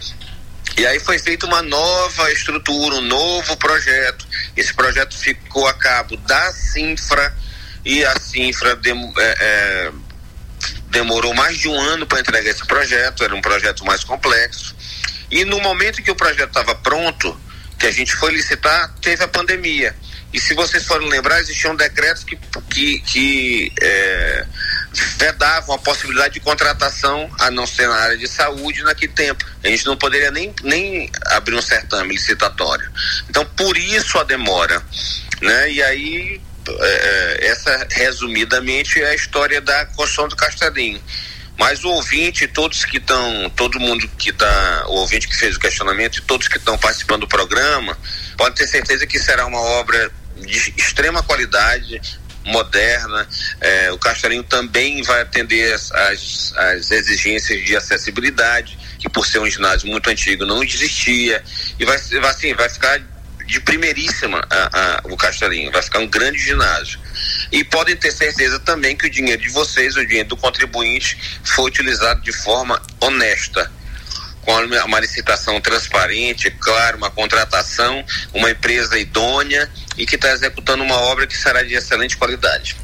[0.78, 4.26] E aí foi feita uma nova estrutura, um novo projeto.
[4.56, 7.36] Esse projeto ficou a cabo da Sinfra
[7.84, 9.92] e a Sinfra dem- é, é,
[10.90, 14.76] demorou mais de um ano para entregar esse projeto, era um projeto mais complexo.
[15.32, 17.40] E no momento que o projeto estava pronto,
[17.78, 19.96] que a gente foi licitar, teve a pandemia.
[20.32, 22.38] E se vocês forem lembrar, existiam decretos que,
[22.70, 24.46] que, que é,
[25.18, 29.44] vedavam a possibilidade de contratação, a não ser na área de saúde, naquele tempo.
[29.64, 32.92] A gente não poderia nem, nem abrir um certame licitatório.
[33.30, 34.84] Então, por isso a demora.
[35.42, 35.72] Né?
[35.72, 41.02] E aí, é, essa resumidamente é a história da construção do Castelinho.
[41.58, 45.60] Mas o ouvinte, todos que estão, todo mundo que está, o ouvinte que fez o
[45.60, 47.98] questionamento e todos que estão participando do programa,
[48.38, 50.10] pode ter certeza que será uma obra
[50.46, 52.02] de extrema qualidade,
[52.46, 53.28] moderna.
[53.62, 59.40] Eh, o Castelinho também vai atender as, as, as exigências de acessibilidade, que por ser
[59.40, 61.44] um ginásio muito antigo não existia.
[61.80, 63.00] E vai, vai, assim, vai ficar
[63.46, 67.00] de primeiríssima a- a- o Castelinho, vai ficar um grande ginásio.
[67.52, 71.66] E podem ter certeza também que o dinheiro de vocês, o dinheiro do contribuinte, foi
[71.66, 73.72] utilizado de forma honesta.
[74.42, 79.70] Com uma licitação transparente, claro, uma contratação, uma empresa idônea
[80.00, 82.76] e que está executando uma obra que será de excelente qualidade.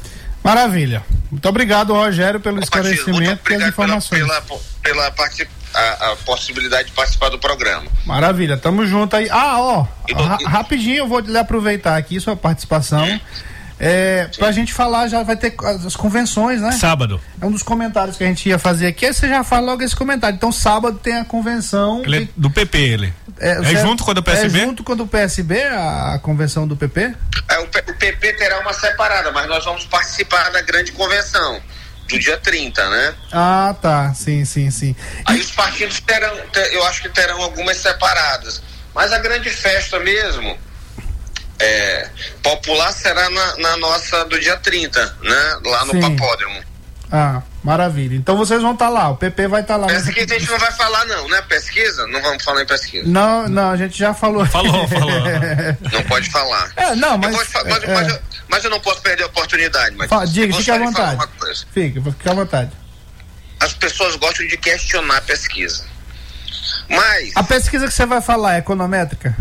[0.44, 1.02] Maravilha.
[1.30, 4.20] Muito obrigado, Rogério, pelo esclarecimento e as informações.
[4.22, 4.42] Pela,
[4.82, 7.86] pela parti- a, a possibilidade de participar do programa.
[8.06, 9.28] Maravilha, tamo junto aí.
[9.30, 13.04] Ah, ó, ra- rapidinho eu vou lhe aproveitar aqui sua participação.
[13.04, 13.20] É,
[14.38, 15.54] pra gente falar, já vai ter
[15.84, 16.72] as convenções, né?
[16.72, 17.20] Sábado.
[17.40, 19.06] É um dos comentários que a gente ia fazer aqui.
[19.06, 20.36] Aí você já fala logo esse comentário.
[20.36, 22.02] Então, sábado tem a convenção.
[22.04, 23.14] Ele é do PP, ele.
[23.38, 24.58] É, você- junto com a do PSB?
[24.58, 27.14] É junto com a do PSB, a, a convenção do PP?
[27.48, 31.60] É, o, P- o PP terá uma separada, mas nós vamos participar da grande convenção.
[32.08, 33.14] do dia 30, né?
[33.32, 34.14] Ah, tá.
[34.14, 34.94] Sim, sim, sim.
[35.26, 38.62] Aí os partidos terão, ter- eu acho que terão algumas separadas.
[38.94, 40.56] Mas a grande festa mesmo,
[41.58, 42.08] é,
[42.42, 45.58] popular será na, na nossa do dia 30, né?
[45.64, 46.00] Lá no Sim.
[46.00, 46.62] Papódromo.
[47.10, 48.16] Ah, maravilha.
[48.16, 49.86] Então vocês vão estar lá, o PP vai estar lá.
[49.86, 51.40] nessa- Pesquisa a gente não vai falar não, né?
[51.42, 52.04] Pesquisa?
[52.08, 53.04] Não vamos falar em pesquisa.
[53.08, 54.44] Não, não, a gente já falou.
[54.46, 55.10] Falou, falou.
[55.92, 56.72] Não pode falar.
[56.76, 57.32] É, não, mas.
[57.32, 58.10] Eu posso mas, é, mas é.
[58.10, 59.94] eu, mas eu não posso perder a oportunidade.
[59.96, 61.28] Mas Fa- diga, eu fique à vontade.
[61.72, 62.70] Fica, fica à vontade.
[63.60, 65.84] As pessoas gostam de questionar a pesquisa.
[66.88, 69.34] Mas A pesquisa que você vai falar é econométrica?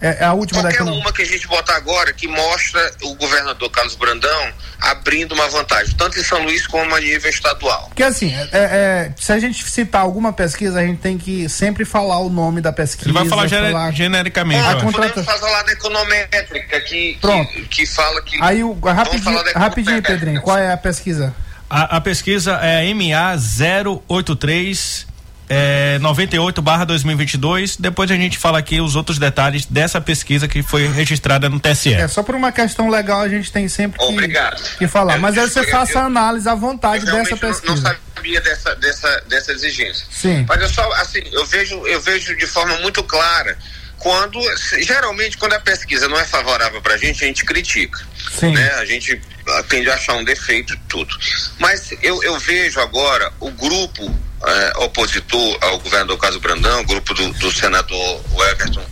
[0.00, 3.70] É, é a última qualquer uma que a gente botar agora que mostra o governador
[3.70, 7.86] Carlos Brandão abrindo uma vantagem, tanto em São Luís como a nível estadual.
[7.88, 11.86] Porque assim, é- é- se a gente citar alguma pesquisa, a gente tem que sempre
[11.86, 13.08] falar o nome da pesquisa.
[13.08, 14.60] Ele vai falar gene- genericamente.
[14.60, 14.84] A eu acho.
[14.84, 17.50] contrata- Podemos falar da econométrica que, Pronto.
[17.52, 18.36] que, que fala que.
[18.42, 20.02] Aí, o, rapidinho, falar rapidinho.
[20.02, 21.34] Pedrinho, qual é a pesquisa?
[21.70, 25.06] A, a pesquisa é MA 083
[25.48, 27.76] é, 98 barra 2022.
[27.76, 31.94] Depois a gente fala aqui os outros detalhes dessa pesquisa que foi registrada no TSE.
[31.94, 34.60] É, só por uma questão legal a gente tem sempre que, Obrigado.
[34.78, 35.14] que falar.
[35.14, 37.74] Eu- Mas aí você eu- faça eu- a análise à vontade dessa realmente não- pesquisa.
[37.74, 40.06] não sabia dessa, dessa, dessa exigência.
[40.10, 40.44] Sim.
[40.48, 43.56] Mas eu só, assim, eu vejo, eu vejo de forma muito clara
[43.98, 44.38] quando,
[44.82, 47.98] geralmente, quando a pesquisa não é favorável pra gente, a gente critica.
[48.38, 48.52] Sim.
[48.52, 48.68] Né?
[48.78, 49.20] A gente
[49.68, 51.14] tende a achar um defeito e tudo.
[51.58, 54.14] Mas eu, eu vejo agora o grupo
[54.44, 58.84] eh, opositor ao governador Caso Brandão, grupo do, do senador Everton,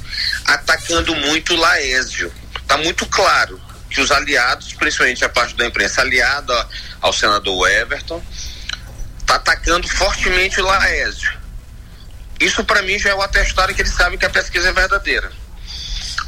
[0.44, 2.32] atacando muito Laésio.
[2.60, 6.68] Está muito claro que os aliados, principalmente a parte da imprensa aliada
[7.00, 8.22] ao senador Everton,
[9.20, 11.32] está atacando fortemente Laésio.
[12.40, 15.30] Isso para mim já é o atestado que eles sabem que a pesquisa é verdadeira.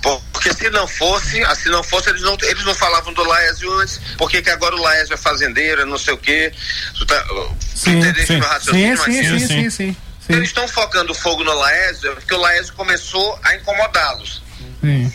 [0.02, 3.72] Porque se não fosse, ah, se não fosse, eles não, eles não falavam do Laésio
[3.80, 6.52] antes, porque que agora o Laésio é fazendeiro, é não sei o quê.
[7.06, 7.24] Tá,
[7.74, 8.14] Sim, sim.
[8.24, 9.96] Sim, sim, sim, sim, sim, sim.
[10.28, 14.42] Eles estão focando o fogo no Laésio porque o Laésio começou a incomodá-los.
[14.80, 15.12] Sim.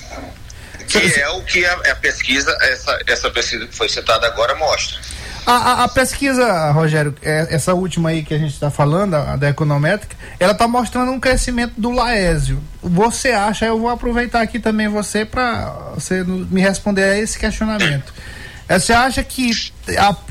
[0.87, 4.99] Que é o que a, a pesquisa, essa, essa pesquisa que foi citada agora mostra.
[5.45, 9.33] A, a- a pesquisa, Rogério, é- essa última aí que a gente está falando, a,
[9.33, 12.61] a da econométrica, ela está mostrando um crescimento do Laésio.
[12.81, 18.13] Você acha, eu vou aproveitar aqui também você para você me responder a esse questionamento.
[18.69, 19.51] É, Você acha que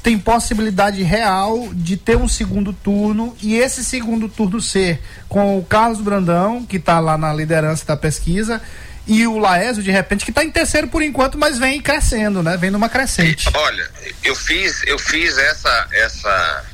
[0.02, 5.64] tem possibilidade real de ter um segundo turno e esse segundo turno ser com o
[5.64, 8.62] Carlos Brandão, que está lá na liderança da pesquisa,
[9.10, 12.56] e o Laésio, de repente, que está em terceiro por enquanto, mas vem crescendo, né?
[12.56, 13.50] Vem numa crescente.
[13.52, 13.90] Olha,
[14.22, 16.64] eu fiz, eu fiz essa, essa,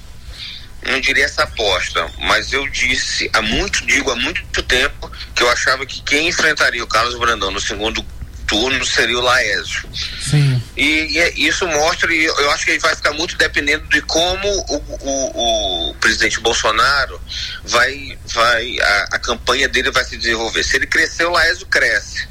[0.87, 5.49] não diria essa aposta, mas eu disse há muito, digo há muito tempo que eu
[5.49, 8.05] achava que quem enfrentaria o Carlos Brandão no segundo
[8.47, 9.88] turno seria o Laésio.
[10.20, 10.62] Sim.
[10.76, 14.01] E, e é- isso mostra, e eu acho que ele vai ficar muito dependendo de
[14.03, 17.20] como o, o- o presidente Bolsonaro
[17.64, 20.62] vai, vai a, a campanha dele vai se desenvolver.
[20.64, 22.26] Se ele crescer, o Laésio cresce.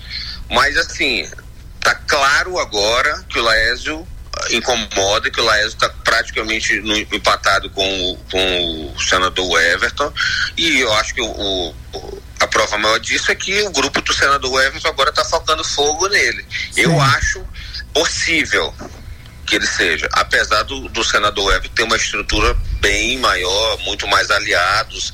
[0.49, 1.29] Mas assim,
[1.81, 4.07] tá claro agora que o Laésio
[4.51, 10.13] incomoda, que o Laésio está praticamente no- empatado com o, com o senador Everton.
[10.57, 11.73] E eu acho que o-
[12.39, 16.07] a prova maior disso é que o grupo do senador Everton agora está focando fogo
[16.07, 16.45] nele.
[16.75, 17.45] Eu acho
[17.93, 18.73] possível
[19.45, 24.29] que ele seja, apesar do, do senador Everton ter uma estrutura bem maior, muito mais
[24.31, 25.13] aliados,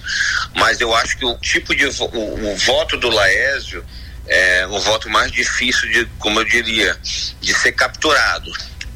[0.55, 3.85] mas eu acho que o tipo de o, o voto do Laésio
[4.27, 6.97] é um voto mais difícil de, como eu diria,
[7.41, 8.51] de ser capturado.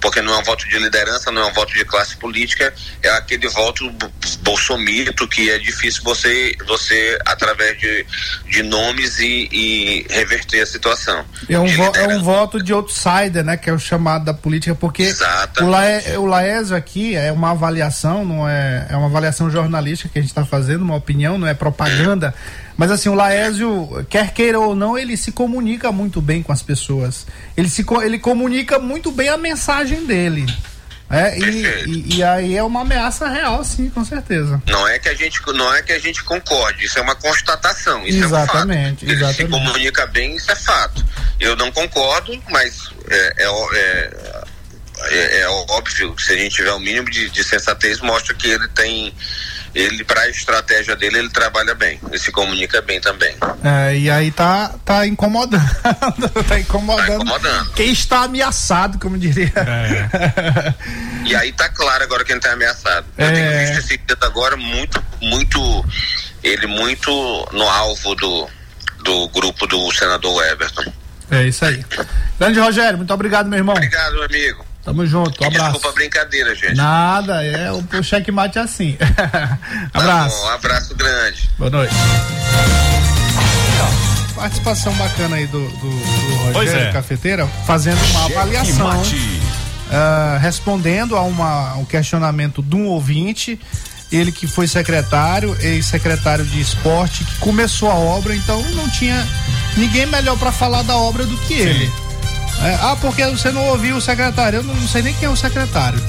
[0.05, 3.09] Porque não é um voto de liderança, não é um voto de classe política, é
[3.09, 8.05] aquele voto bo- bolsomito que é difícil você, você através de,
[8.47, 11.25] de nomes e, e reverter a situação.
[11.49, 13.57] É um, vo- é um voto de outsider, né?
[13.57, 15.63] Que é o chamado da política, porque Exatamente.
[15.63, 20.19] o, Laé, o Laésio aqui é uma avaliação, não é, é uma avaliação jornalística que
[20.19, 22.31] a gente está fazendo, uma opinião, não é propaganda.
[22.77, 26.61] Mas assim, o Laésio, quer queira ou não, ele se comunica muito bem com as
[26.61, 27.25] pessoas.
[27.55, 30.45] Ele, se, ele comunica muito bem a mensagem dele.
[31.09, 34.61] É, e, e, e aí é uma ameaça real, sim, com certeza.
[34.67, 38.05] Não é que a gente não é que a gente concorde, isso é uma constatação,
[38.07, 39.11] isso Exatamente, é um fato.
[39.11, 39.51] Ele se exatamente.
[39.51, 41.05] comunica bem, isso é fato.
[41.39, 43.45] Eu não concordo, mas é, é,
[43.77, 44.11] é,
[45.11, 48.47] é- é óbvio que se a gente tiver o mínimo de, de sensatez, mostra que
[48.47, 49.13] ele tem
[49.75, 53.35] ele para a estratégia dele ele trabalha bem, ele se comunica bem também.
[53.63, 55.61] É, e aí tá, tá incomodando.
[56.47, 57.13] tá incomodando.
[57.23, 57.71] incomodando.
[57.73, 59.51] Quem está ameaçado, como diria.
[61.25, 63.05] E aí tá claro agora quem tá ameaçado.
[63.17, 63.31] Eu É.
[63.33, 65.85] tenho visto esse dedo agora muito, muito,
[66.43, 67.11] ele muito
[67.51, 68.47] no alvo do,
[69.03, 70.91] do grupo do senador Everton.
[71.31, 71.83] É isso aí.
[72.39, 73.75] Grande Rogério, muito obrigado, meu irmão.
[73.75, 74.65] Obrigado, meu amigo.
[74.85, 75.71] Tamo junto, um abraço.
[75.71, 76.75] Desculpa a brincadeira, gente.
[76.75, 78.95] Nada, é o, o checkmate é assim.
[79.91, 80.35] abraço.
[80.35, 81.49] Tá bom, um abraço grande.
[81.57, 81.93] Boa noite.
[84.35, 86.91] Participação bacana aí do, do, do Rogério é.
[86.91, 89.01] Cafeteira, fazendo uma avaliação.
[89.91, 93.59] Ah, respondendo a uma, um questionamento de um ouvinte,
[94.11, 99.25] ele que foi secretário, ex-secretário de esporte, que começou a obra, então não tinha
[99.75, 101.91] ninguém melhor para falar da obra do que ele.
[102.61, 104.57] É, ah, porque você não ouviu o secretário?
[104.57, 105.99] Eu não, não sei nem quem é o secretário,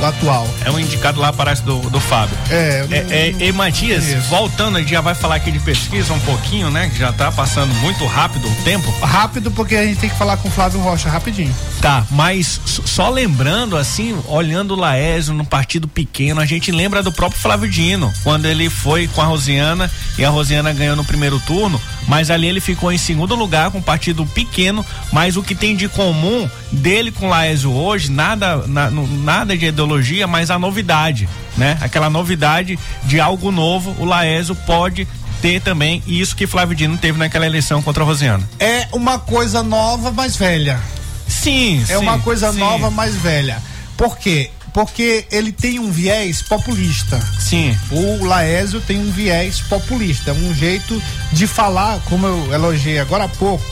[0.00, 0.48] o atual.
[0.64, 2.36] É um indicado lá, parece, do, do Fábio.
[2.50, 4.28] É, não- É, é, e Matias, conheço.
[4.28, 6.88] voltando, a gente já vai falar aqui de pesquisa um pouquinho, né?
[6.92, 8.90] Que já tá passando muito rápido o tempo.
[9.00, 11.54] Rápido, porque a gente tem que falar com o Flávio Rocha rapidinho.
[11.80, 17.12] Tá, mas só lembrando, assim, olhando o Laésio no partido pequeno, a gente lembra do
[17.12, 21.38] próprio Flávio Dino, quando ele foi com a Rosiana e a Rosiana ganhou no primeiro
[21.40, 25.54] turno, mas ali ele ficou em segundo lugar com um partido pequeno, mas o que
[25.54, 30.58] tem de comum dele com o Laésio hoje, nada, na- nada de ideologia, mas a
[30.58, 31.78] novidade, né?
[31.80, 35.06] Aquela novidade de algo novo, o Laésio pode
[35.40, 38.48] ter também, e isso que Flávio Dino teve naquela eleição contra a Rosiana.
[38.58, 40.80] É uma coisa nova, mas velha.
[41.26, 42.58] Sim, É uma coisa sim.
[42.58, 43.62] nova, mas velha.
[43.96, 44.50] Por quê?
[44.72, 47.20] Porque ele tem um viés populista.
[47.38, 47.76] Sim.
[47.90, 51.00] O Laésio tem um viés populista, um jeito
[51.32, 53.64] de falar, como eu elogiei agora há pouco,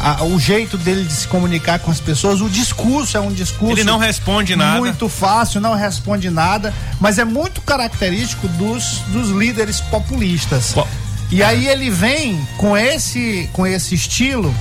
[0.00, 3.72] a- o jeito dele de se comunicar com as pessoas, o discurso é um discurso.
[3.74, 4.78] Ele não responde nada.
[4.78, 10.74] Muito fácil, não responde nada, mas é muito característico dos, dos líderes populistas.
[11.30, 14.54] E aí ele vem com esse, com esse estilo.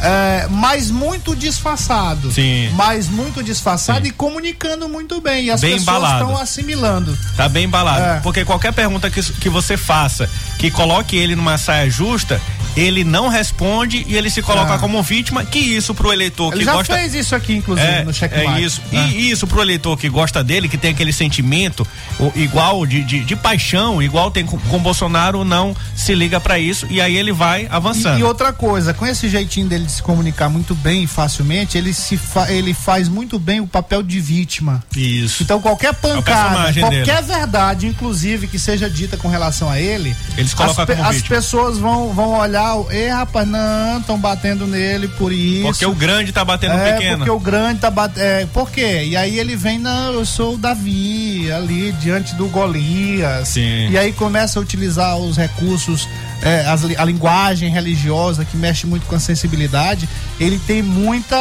[0.00, 2.30] é, mas muito disfarçado.
[2.30, 2.70] Sim.
[2.74, 5.46] Mas muito disfarçado e comunicando muito bem.
[5.46, 6.24] E as Bem pessoas embalado.
[6.24, 7.18] estão assimilando.
[7.36, 8.04] Tá bem embalado.
[8.04, 8.20] É.
[8.20, 12.40] Porque qualquer pergunta que, que você faça, que coloque ele numa saia justa,
[12.78, 14.78] ele não responde e ele se coloca Ah.
[14.78, 16.94] como vítima, que isso pro eleitor Ele que já gosta.
[16.96, 18.58] fez isso aqui, inclusive, é, no checkmate.
[18.58, 18.80] É isso.
[18.92, 19.08] né?
[19.12, 21.86] E isso pro eleitor que gosta dele, que tem aquele sentimento
[22.34, 26.86] igual de, de, de paixão, igual tem com, com Bolsonaro, não se liga pra isso
[26.90, 28.18] e aí ele vai avançando.
[28.18, 31.76] E, e outra coisa, com esse jeitinho dele de se comunicar muito bem e facilmente,
[31.78, 34.82] ele, se fa- ele faz muito bem o papel de vítima.
[34.96, 35.42] Isso.
[35.42, 37.38] Então qualquer pancada, personagem qualquer dele.
[37.38, 41.78] verdade, inclusive, que seja dita com relação a ele, Eles colocam as, pe- as pessoas
[41.78, 45.62] vão, vão olhar, e rapaz, não, estão batendo nele por isso.
[45.62, 47.18] Porque o grande tá batendo no é, pequeno.
[47.18, 48.22] porque o grande tá batendo.
[48.22, 49.04] É, por quê?
[49.04, 53.48] E aí ele vem, não, eu sou o Davi, ali diante do Golias.
[53.48, 53.90] Sim.
[53.90, 56.08] E aí começa a utilizar os recursos,
[56.42, 60.08] é, as a linguagem religiosa que mexe muito com a sensibilidade.
[60.40, 61.36] Ele tem muita.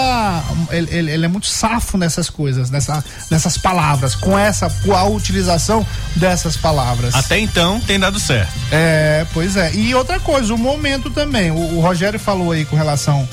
[0.71, 5.03] Ele, ele- ele é muito safo nessas coisas, nessa, nessas palavras, com essa com a
[5.03, 5.85] utilização
[6.15, 7.13] dessas palavras.
[7.13, 8.51] Até então tem dado certo.
[8.71, 9.71] É, pois é.
[9.75, 11.51] E outra coisa, o momento também.
[11.51, 13.27] O, o Rogério falou aí com relação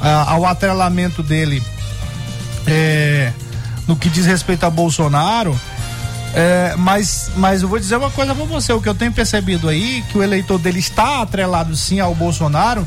[0.00, 1.60] ah, ao atrelamento dele
[2.66, 3.32] é,
[3.86, 5.58] no que diz respeito a Bolsonaro.
[6.34, 9.68] É, mas, mas eu vou dizer uma coisa pra você, o que eu tenho percebido
[9.68, 12.86] aí, que o eleitor dele está atrelado sim ao Bolsonaro,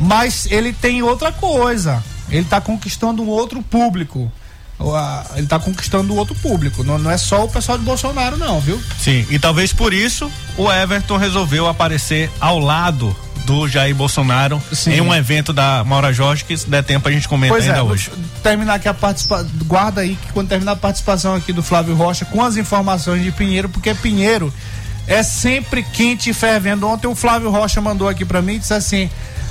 [0.00, 2.02] mas ele tem outra coisa.
[2.30, 4.32] Ele está conquistando um outro público.
[5.34, 6.82] Ele está conquistando outro público.
[6.82, 8.80] Não, não é só o pessoal de Bolsonaro, não, viu?
[8.98, 14.92] Sim, e talvez por isso o Everton resolveu aparecer ao lado do Jair Bolsonaro Sim.
[14.92, 17.78] em um evento da Maura Jorge, que se der tempo a gente comenta Pois ainda
[17.78, 18.10] é, hoje.
[18.42, 19.50] terminar aqui a participação.
[19.66, 23.32] Guarda aí que quando terminar a participação aqui do Flávio Rocha com as informações de
[23.32, 24.52] Pinheiro, porque Pinheiro
[25.06, 26.86] é sempre quente e fervendo.
[26.88, 29.10] Ontem o Flávio Rocha mandou aqui pra mim e disse assim: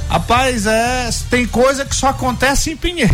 [0.09, 3.13] Rapaz, é, tem coisa que só acontece em Pinheiro.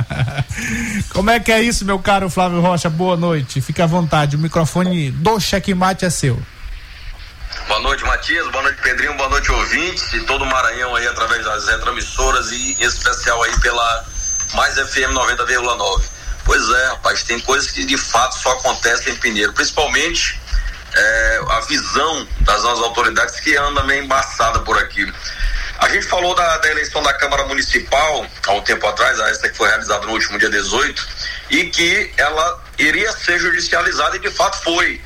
[1.12, 2.88] Como é que é isso, meu caro Flávio Rocha?
[2.88, 3.60] Boa noite.
[3.60, 4.36] Fica à vontade.
[4.36, 6.40] O microfone do checkmate é seu.
[7.68, 8.50] Boa noite, Matias.
[8.50, 9.14] Boa noite, Pedrinho.
[9.18, 10.10] Boa noite, ouvintes.
[10.14, 14.06] E todo o Maranhão aí através das retransmissoras e em especial aí pela
[14.54, 16.02] Mais FM 90,9.
[16.44, 20.40] Pois é, rapaz, tem coisas que de fato só acontecem em Pinheiro, principalmente
[20.94, 25.10] é, a visão das nossas autoridades que anda meio embaçada por aqui.
[25.82, 29.56] A gente falou da, da eleição da Câmara Municipal há um tempo atrás, essa que
[29.56, 31.08] foi realizada no último dia 18,
[31.50, 35.02] e que ela iria ser judicializada e de fato foi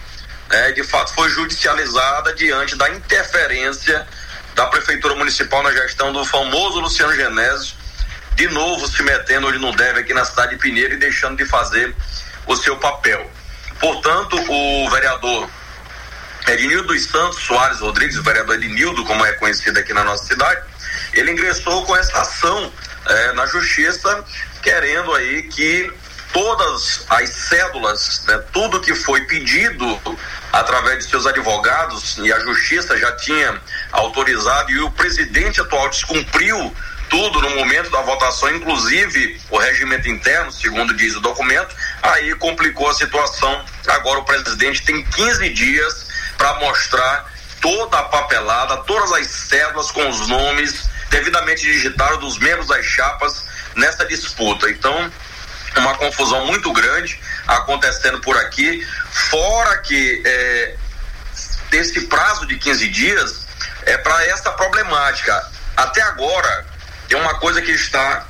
[0.51, 4.07] né, de fato foi judicializada diante da interferência
[4.55, 7.74] da Prefeitura Municipal na gestão do famoso Luciano Genésio,
[8.35, 11.47] de novo se metendo onde não deve aqui na cidade de Pinheiro e deixando de
[11.47, 11.97] fazer
[12.47, 13.31] o seu papel.
[13.81, 15.49] Portanto, o vereador
[16.49, 20.62] Ednildo dos Santos Soares Rodrigues, o vereador Ednildo, como é conhecido aqui na nossa cidade,
[21.12, 22.72] ele ingressou com essa ação
[23.09, 24.24] eh, na justiça,
[24.62, 25.92] querendo aí que
[26.32, 30.18] todas as cédulas, né, tudo que foi pedido
[30.53, 33.61] através de seus advogados, e a justiça já tinha
[33.92, 36.74] autorizado, e o presidente atual descumpriu
[37.09, 42.88] tudo no momento da votação, inclusive o regimento interno, segundo diz o documento, aí complicou
[42.88, 43.64] a situação.
[43.88, 46.05] Agora o presidente tem 15 dias
[46.37, 52.68] para mostrar toda a papelada, todas as cédulas com os nomes devidamente digitados dos membros
[52.68, 54.70] das chapas nessa disputa.
[54.70, 55.11] Então,
[55.76, 60.76] uma confusão muito grande acontecendo por aqui, fora que é,
[61.70, 63.47] desse prazo de 15 dias
[63.84, 65.47] é para essa problemática.
[65.76, 66.66] Até agora,
[67.09, 68.26] tem uma coisa que está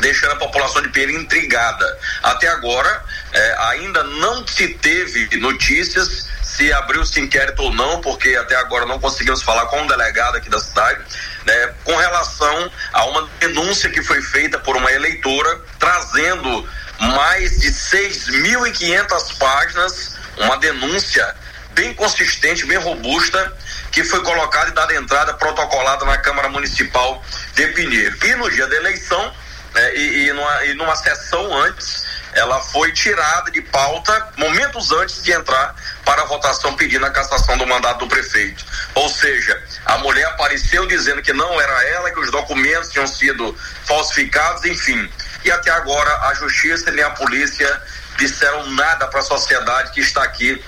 [0.00, 1.98] deixando a população de Pereira intrigada.
[2.22, 8.54] Até agora, é, ainda não se teve notícias se abriu-se inquérito ou não, porque até
[8.56, 11.00] agora não conseguimos falar com um delegado aqui da cidade,
[11.44, 16.68] né, com relação a uma denúncia que foi feita por uma eleitora, trazendo
[17.00, 21.34] mais de 6.500 páginas, uma denúncia
[21.72, 23.52] bem consistente, bem robusta,
[23.90, 27.20] que foi colocada e dada entrada protocolada na Câmara Municipal
[27.54, 28.16] de Pinheiro.
[28.24, 29.34] E no dia da eleição,
[29.74, 32.03] né, e, e, numa, e numa sessão antes,
[32.34, 35.74] ela foi tirada de pauta momentos antes de entrar
[36.04, 38.64] para a votação pedindo a cassação do mandato do prefeito.
[38.94, 43.56] Ou seja, a mulher apareceu dizendo que não era ela, que os documentos tinham sido
[43.84, 45.10] falsificados, enfim.
[45.44, 47.82] E até agora a justiça nem a polícia
[48.18, 50.62] disseram nada para a sociedade que está aqui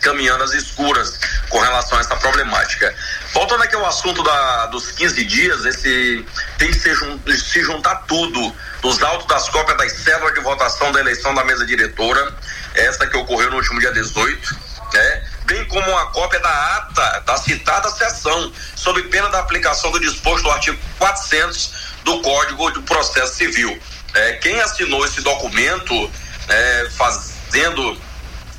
[0.00, 2.94] caminhando às escuras com relação a essa problemática.
[3.34, 6.24] Voltando aqui ao assunto da, dos 15 dias, esse
[6.56, 6.94] tem que se,
[7.36, 11.66] se juntar tudo dos autos das cópias das células de votação da eleição da mesa
[11.66, 12.32] diretora,
[12.76, 14.56] essa que ocorreu no último dia 18,
[14.92, 15.24] né?
[15.46, 20.44] bem como uma cópia da ata da citada sessão, sob pena da aplicação do disposto
[20.44, 21.72] do artigo 400
[22.04, 23.76] do Código do Processo Civil.
[24.14, 26.10] É, quem assinou esse documento
[26.48, 28.00] é, fazendo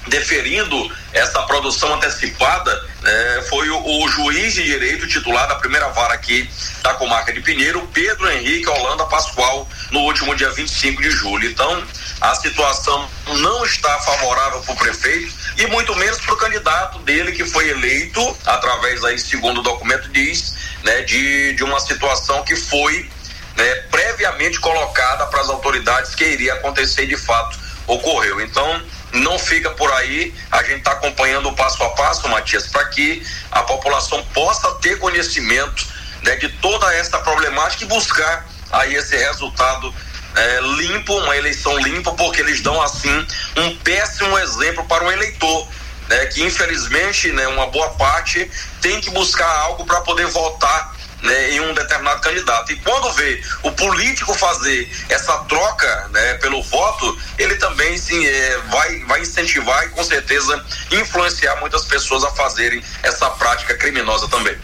[0.08, 6.14] deferindo essa produção antecipada eh, foi o, o, juiz de direito titular da primeira vara
[6.14, 6.49] aqui
[6.84, 11.49] da comarca de Pinheiro, Pedro Henrique Holanda Pascoal, no último dia 25 de julho.
[11.49, 11.84] Então,
[12.22, 17.32] a situação não está favorável para o prefeito e muito menos para o candidato dele
[17.32, 22.56] que foi eleito através aí, segundo o documento diz, né, de, de uma situação que
[22.56, 23.10] foi
[23.56, 28.41] né, previamente colocada para as autoridades que iria acontecer de fato ocorreu.
[28.41, 28.82] Então,
[29.16, 33.63] não fica por aí, a gente está acompanhando passo a passo, Matias, para que a
[33.63, 35.86] população possa ter conhecimento
[36.24, 39.93] né, de toda essa problemática e buscar aí esse resultado
[40.36, 43.26] é, limpo, uma eleição limpa, porque eles dão assim
[43.57, 45.68] um péssimo exemplo para o eleitor.
[46.07, 48.49] Né, que infelizmente né, uma boa parte
[48.80, 50.95] tem que buscar algo para poder votar
[51.26, 52.71] né, em um determinado candidato.
[52.71, 58.57] E quando vê o político fazer essa troca né, pelo voto, ele também sim, é,
[58.69, 64.55] vai, vai incentivar e com certeza influenciar muitas pessoas a fazerem essa prática criminosa também.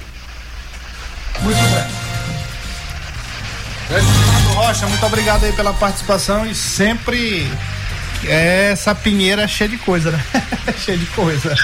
[1.39, 2.01] Muito bem.
[4.53, 7.51] Rocha, muito obrigado aí pela participação e sempre
[8.25, 10.23] é essa pinheira cheia de coisa, né?
[10.77, 11.55] cheia de coisa.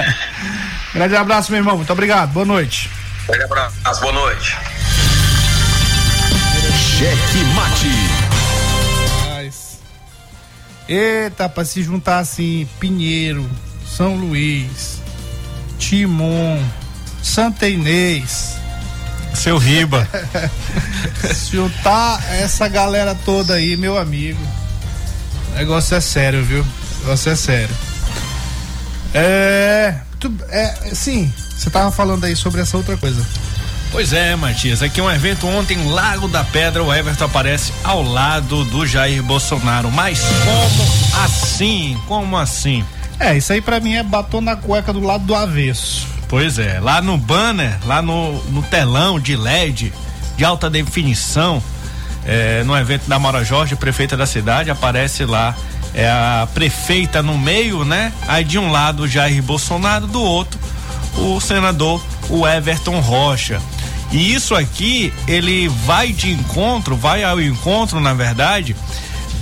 [0.94, 1.76] Grande abraço, meu irmão.
[1.76, 2.30] Muito obrigado.
[2.30, 2.90] Boa noite.
[3.26, 4.56] Grande abraço, boa noite.
[6.98, 8.32] Cheque mate.
[10.88, 13.48] Eita, pra se juntar assim, Pinheiro,
[13.86, 15.00] São Luís,
[15.78, 16.60] Timon,
[17.22, 18.56] Santa Inês.
[19.34, 20.06] Seu Riba.
[21.34, 24.40] se juntar essa galera toda aí, meu amigo.
[25.52, 26.62] O negócio é sério, viu?
[26.62, 27.74] O negócio é sério.
[29.14, 29.96] É.
[30.20, 31.32] Tu, é sim,
[31.62, 33.24] você tava falando aí sobre essa outra coisa.
[33.92, 34.82] Pois é, Matias.
[34.82, 39.90] Aqui um evento ontem, Lago da Pedra, o Everton aparece ao lado do Jair Bolsonaro.
[39.90, 41.96] Mas como assim?
[42.08, 42.84] Como assim?
[43.20, 46.06] É, isso aí para mim é batom na cueca do lado do avesso.
[46.26, 49.92] Pois é, lá no banner, lá no, no telão de LED,
[50.36, 51.62] de alta definição,
[52.24, 55.54] é, no evento da Maura Jorge, prefeita da cidade, aparece lá
[55.94, 58.12] é a prefeita no meio, né?
[58.26, 60.58] Aí de um lado o Jair Bolsonaro, do outro
[61.16, 63.60] o senador o Everton Rocha.
[64.10, 68.76] E isso aqui, ele vai de encontro, vai ao encontro, na verdade,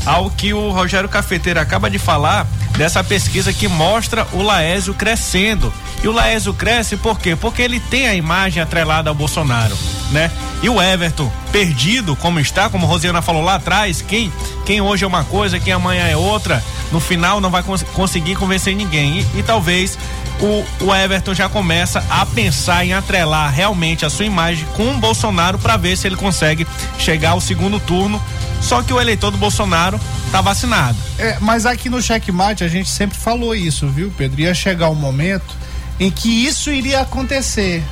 [0.06, 2.46] ao que o Rogério Cafeteiro acaba de falar
[2.76, 5.72] dessa pesquisa que mostra o Laésio crescendo.
[6.02, 7.36] E o Laésio cresce por quê?
[7.36, 9.76] Porque ele tem a imagem atrelada ao Bolsonaro,
[10.12, 10.30] né?
[10.62, 14.32] E o Everton, perdido como está, como Rosiana falou lá atrás, quem,
[14.64, 18.36] quem hoje é uma coisa, quem amanhã é outra, no final não vai cons conseguir
[18.36, 19.26] convencer ninguém.
[19.34, 19.98] E, e talvez
[20.40, 24.98] o, o Everton já começa a pensar em atrelar realmente a sua imagem com o
[24.98, 26.66] Bolsonaro para ver se ele consegue
[26.98, 28.20] chegar ao segundo turno.
[28.60, 30.96] Só que o eleitor do Bolsonaro tá vacinado.
[31.18, 34.40] É, mas aqui no checkmate a gente sempre falou isso, viu, Pedro?
[34.40, 35.54] Ia chegar um momento
[35.98, 37.82] em que isso iria acontecer.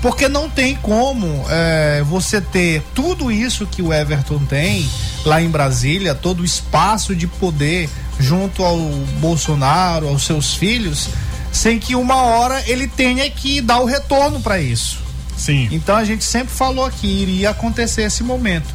[0.00, 4.88] Porque não tem como é, você ter tudo isso que o Everton tem
[5.24, 7.88] lá em Brasília, todo o espaço de poder
[8.20, 8.78] junto ao
[9.18, 11.08] Bolsonaro, aos seus filhos,
[11.54, 14.98] sem que uma hora ele tenha que dar o retorno para isso.
[15.36, 15.68] Sim.
[15.70, 18.66] Então a gente sempre falou que iria acontecer esse momento.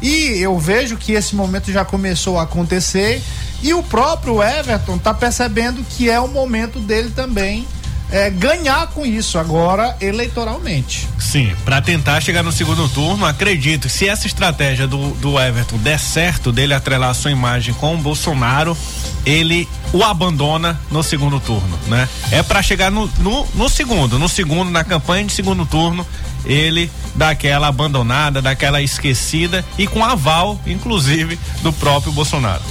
[0.00, 3.22] E eu vejo que esse momento já começou a acontecer
[3.62, 7.66] e o próprio Everton tá percebendo que é o momento dele também
[8.12, 11.08] é, ganhar com isso agora eleitoralmente.
[11.18, 15.98] Sim, para tentar chegar no segundo turno, acredito, se essa estratégia do, do Everton der
[15.98, 18.76] certo, dele atrelar a sua imagem com o Bolsonaro,
[19.24, 22.06] ele o abandona no segundo turno, né?
[22.30, 26.06] É para chegar no, no, no segundo, no segundo, na campanha de segundo turno,
[26.44, 32.62] ele dá aquela abandonada, daquela esquecida e com aval, inclusive, do próprio Bolsonaro.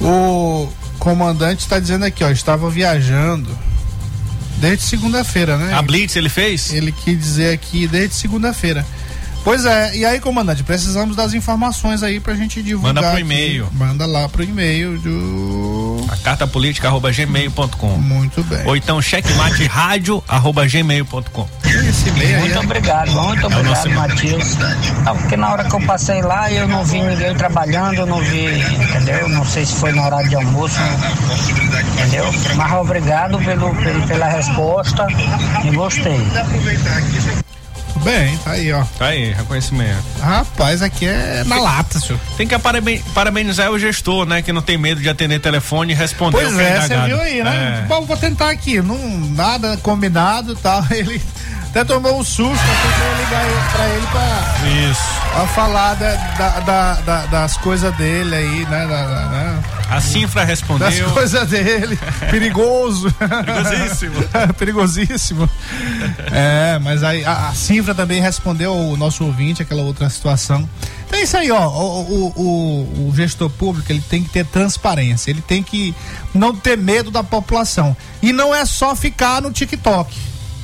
[0.00, 0.68] O
[0.98, 3.48] comandante está dizendo aqui, ó, estava viajando
[4.60, 5.72] desde segunda-feira, né?
[5.72, 6.72] A Blitz ele fez?
[6.72, 8.86] Ele quis dizer aqui desde segunda-feira.
[9.42, 12.94] Pois é, e aí, comandante, precisamos das informações aí pra gente divulgar.
[12.94, 13.20] Manda pro aqui.
[13.22, 13.68] e-mail.
[13.72, 16.04] Manda lá pro e-mail do.
[16.10, 17.96] A carta política arroba gmail.com.
[17.98, 18.66] Muito bem.
[18.66, 21.48] Ou então checkmate rádio arroba gmail.com.
[21.64, 22.40] Esse e-mail aí.
[22.40, 24.58] Muito obrigado, muito obrigado, Matias.
[25.06, 28.20] Ah, porque na hora que eu passei lá, eu não vi ninguém trabalhando, eu não
[28.20, 29.28] vi, entendeu?
[29.28, 30.78] Não sei se foi no horário de almoço,
[31.94, 32.26] entendeu?
[32.56, 35.06] Mas obrigado pelo, pelo, pela resposta
[35.64, 36.20] e gostei.
[38.02, 38.82] Bem, tá aí, ó.
[38.98, 40.02] Tá aí, reconhecimento.
[40.20, 42.18] Rapaz, aqui é na lata, senhor.
[42.36, 44.40] Tem que paraben- parabenizar o gestor, né?
[44.42, 47.42] Que não tem medo de atender telefone e responder Pois é, é você viu aí,
[47.42, 47.82] né?
[47.84, 47.86] É.
[47.86, 48.96] Bom, vou tentar aqui, não,
[49.30, 50.82] nada combinado e tal.
[50.90, 51.20] Ele
[51.70, 55.02] até tomou um susto, eu tentei ligar pra ele pra, Isso.
[55.32, 58.86] pra falar da- da- da- da- das coisas dele aí, né?
[58.88, 59.58] Da- né?
[59.90, 61.10] A Cinfra Das respondeu.
[61.10, 61.98] coisas dele.
[62.30, 63.12] Perigoso.
[63.12, 64.14] Perigosíssimo.
[64.58, 65.50] Perigosíssimo.
[66.32, 70.68] É, mas aí a, a Cinfra também respondeu o nosso ouvinte, aquela outra situação.
[71.06, 71.68] Então é isso aí, ó.
[71.68, 75.94] O, o, o- gestor público ele tem que ter transparência, ele tem que
[76.32, 77.96] não ter medo da população.
[78.22, 80.16] E não é só ficar no TikTok.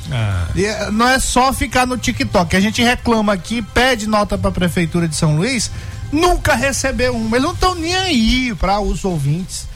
[0.09, 2.55] Ah, eh, Não é só ficar no TikTok.
[2.55, 5.69] A gente reclama aqui, pede nota para a prefeitura de São Luís,
[6.11, 7.37] nunca recebeu uma.
[7.37, 9.67] Eles não estão nem aí para os ouvintes.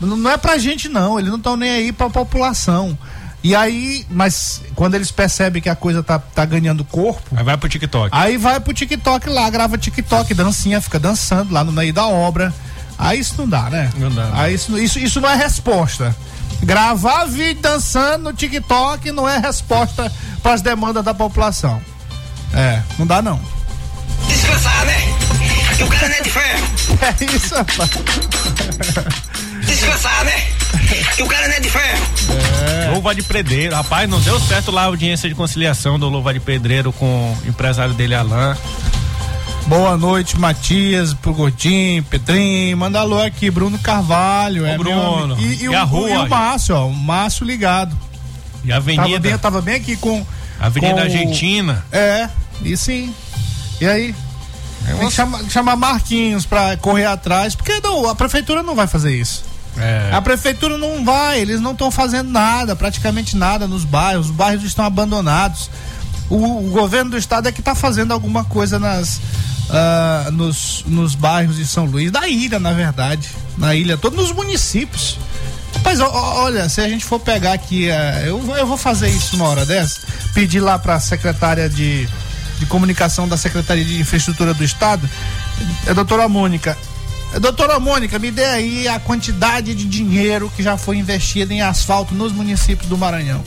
[0.00, 2.98] Não, não é pra gente não, eles não estão nem aí para a população.
[3.42, 7.58] E aí, mas quando eles percebem que a coisa tá, tá ganhando corpo, aí vai
[7.58, 8.08] pro TikTok.
[8.10, 12.54] aí vai pro TikTok lá, grava TikTok, dancinha, fica dançando lá no meio da obra.
[12.98, 13.90] Aí isso não dá, né?
[13.98, 14.30] Não dá.
[14.32, 16.16] Aí isso, isso, isso não é resposta.
[16.62, 20.10] Gravar vídeo dançando no TikTok não é resposta
[20.42, 21.82] para as demandas da população.
[22.54, 23.38] É, não dá não.
[24.26, 25.33] Descansar, né?
[25.76, 26.66] Que o cara não é de ferro.
[27.02, 27.90] É isso, rapaz.
[29.66, 30.42] Descansar, né?
[31.16, 32.06] Que o cara não é de ferro.
[32.86, 32.90] É.
[32.90, 33.74] Louva de Pedreiro.
[33.74, 37.48] Rapaz, não deu certo lá a audiência de conciliação do Louva de Pedreiro com o
[37.48, 38.56] empresário dele, Alain.
[39.66, 42.76] Boa noite, Matias, pro Gordinho, Pedrinho.
[42.76, 44.66] Manda alô aqui, Bruno Carvalho.
[44.66, 45.36] é, Bruno.
[45.38, 46.28] E, e, E o, a rua, e o?
[46.28, 46.86] Márcio, ó.
[46.86, 47.96] O Márcio ligado.
[48.62, 49.20] E a Tava Avenida.
[49.20, 50.24] bem, eu tava bem aqui com.
[50.60, 51.84] Avenida com Argentina.
[51.90, 52.28] É,
[52.62, 53.14] e sim.
[53.80, 54.14] E aí?
[54.84, 59.44] Que chamar, Marquinhos pra correr atrás, porque não, a prefeitura não vai fazer isso.
[59.76, 60.10] É.
[60.12, 64.64] A prefeitura não vai, eles não estão fazendo nada, praticamente nada nos bairros, os bairros
[64.64, 65.70] estão abandonados.
[66.30, 69.20] O, o governo do estado é que está fazendo alguma coisa nas,
[69.70, 73.28] ah, nos, nos bairros de São Luís, da ilha, na verdade.
[73.56, 75.18] Na ilha, todos nos municípios.
[75.82, 79.48] Mas olha, se a gente for pegar aqui, eh, eu, eu vou fazer isso uma
[79.48, 80.00] hora dessa,
[80.32, 82.08] pedir lá para a secretária de,
[82.64, 85.08] de comunicação da Secretaria de Infraestrutura do Estado,
[85.86, 86.76] é a doutora Mônica.
[87.34, 91.62] Eh, Doutora Mônica, me dê aí a quantidade de dinheiro que já foi investido em
[91.62, 93.42] asfalto nos municípios do Maranhão.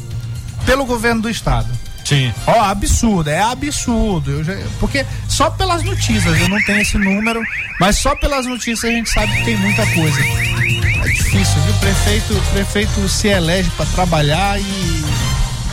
[0.65, 1.67] Pelo governo do estado.
[2.03, 2.33] Sim.
[2.45, 4.43] Ó, absurdo, é absurdo.
[4.43, 7.41] Já- porque só pelas notícias, eu não tenho esse número,
[7.79, 10.19] mas só pelas notícias a gente sabe que tem muita coisa.
[10.21, 11.73] É difícil, viu?
[11.79, 15.03] Prefeito, prefeito se elege para trabalhar e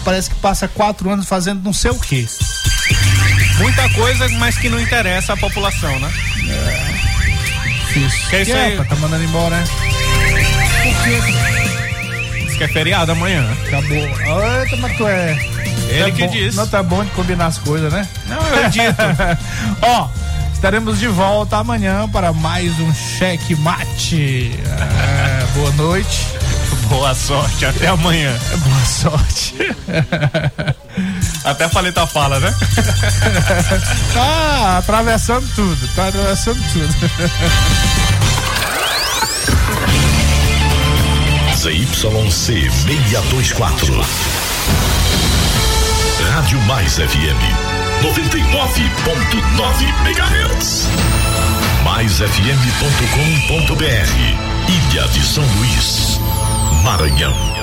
[0.05, 2.27] parece que passa quatro anos fazendo não sei o quê.
[3.59, 6.11] Muita coisa, mas que não interessa à população, né?
[7.87, 8.29] Difícil.
[8.31, 8.77] Que é isso Que aí?
[8.77, 9.65] pá, tá mandando embora, né?
[10.83, 12.45] Por quê?
[12.47, 13.47] Diz que é feriado amanhã.
[13.67, 13.97] Acabou.
[13.97, 15.39] Eita, mas tu é.
[15.89, 16.57] Ele é que bom, disse.
[16.57, 18.09] Não tá bom de combinar as coisas, né?
[18.27, 19.03] Não, eu dito.
[19.83, 20.09] Ó,
[20.53, 24.51] estaremos de volta amanhã para mais um cheque mate.
[24.67, 26.27] É, boa noite.
[26.89, 28.37] Boa sorte, até amanhã.
[28.59, 29.55] Boa sorte.
[31.45, 32.55] Até falei tua fala, né?
[34.15, 36.95] tá atravessando tudo, tá atravessando tudo.
[41.57, 44.01] ZYC 624.
[46.33, 50.89] Rádio Mais FM 99.9 MHz.
[51.85, 52.35] MaisFM.com.br
[54.69, 56.21] Ilha de São Luís,
[56.83, 57.54] Maranhão.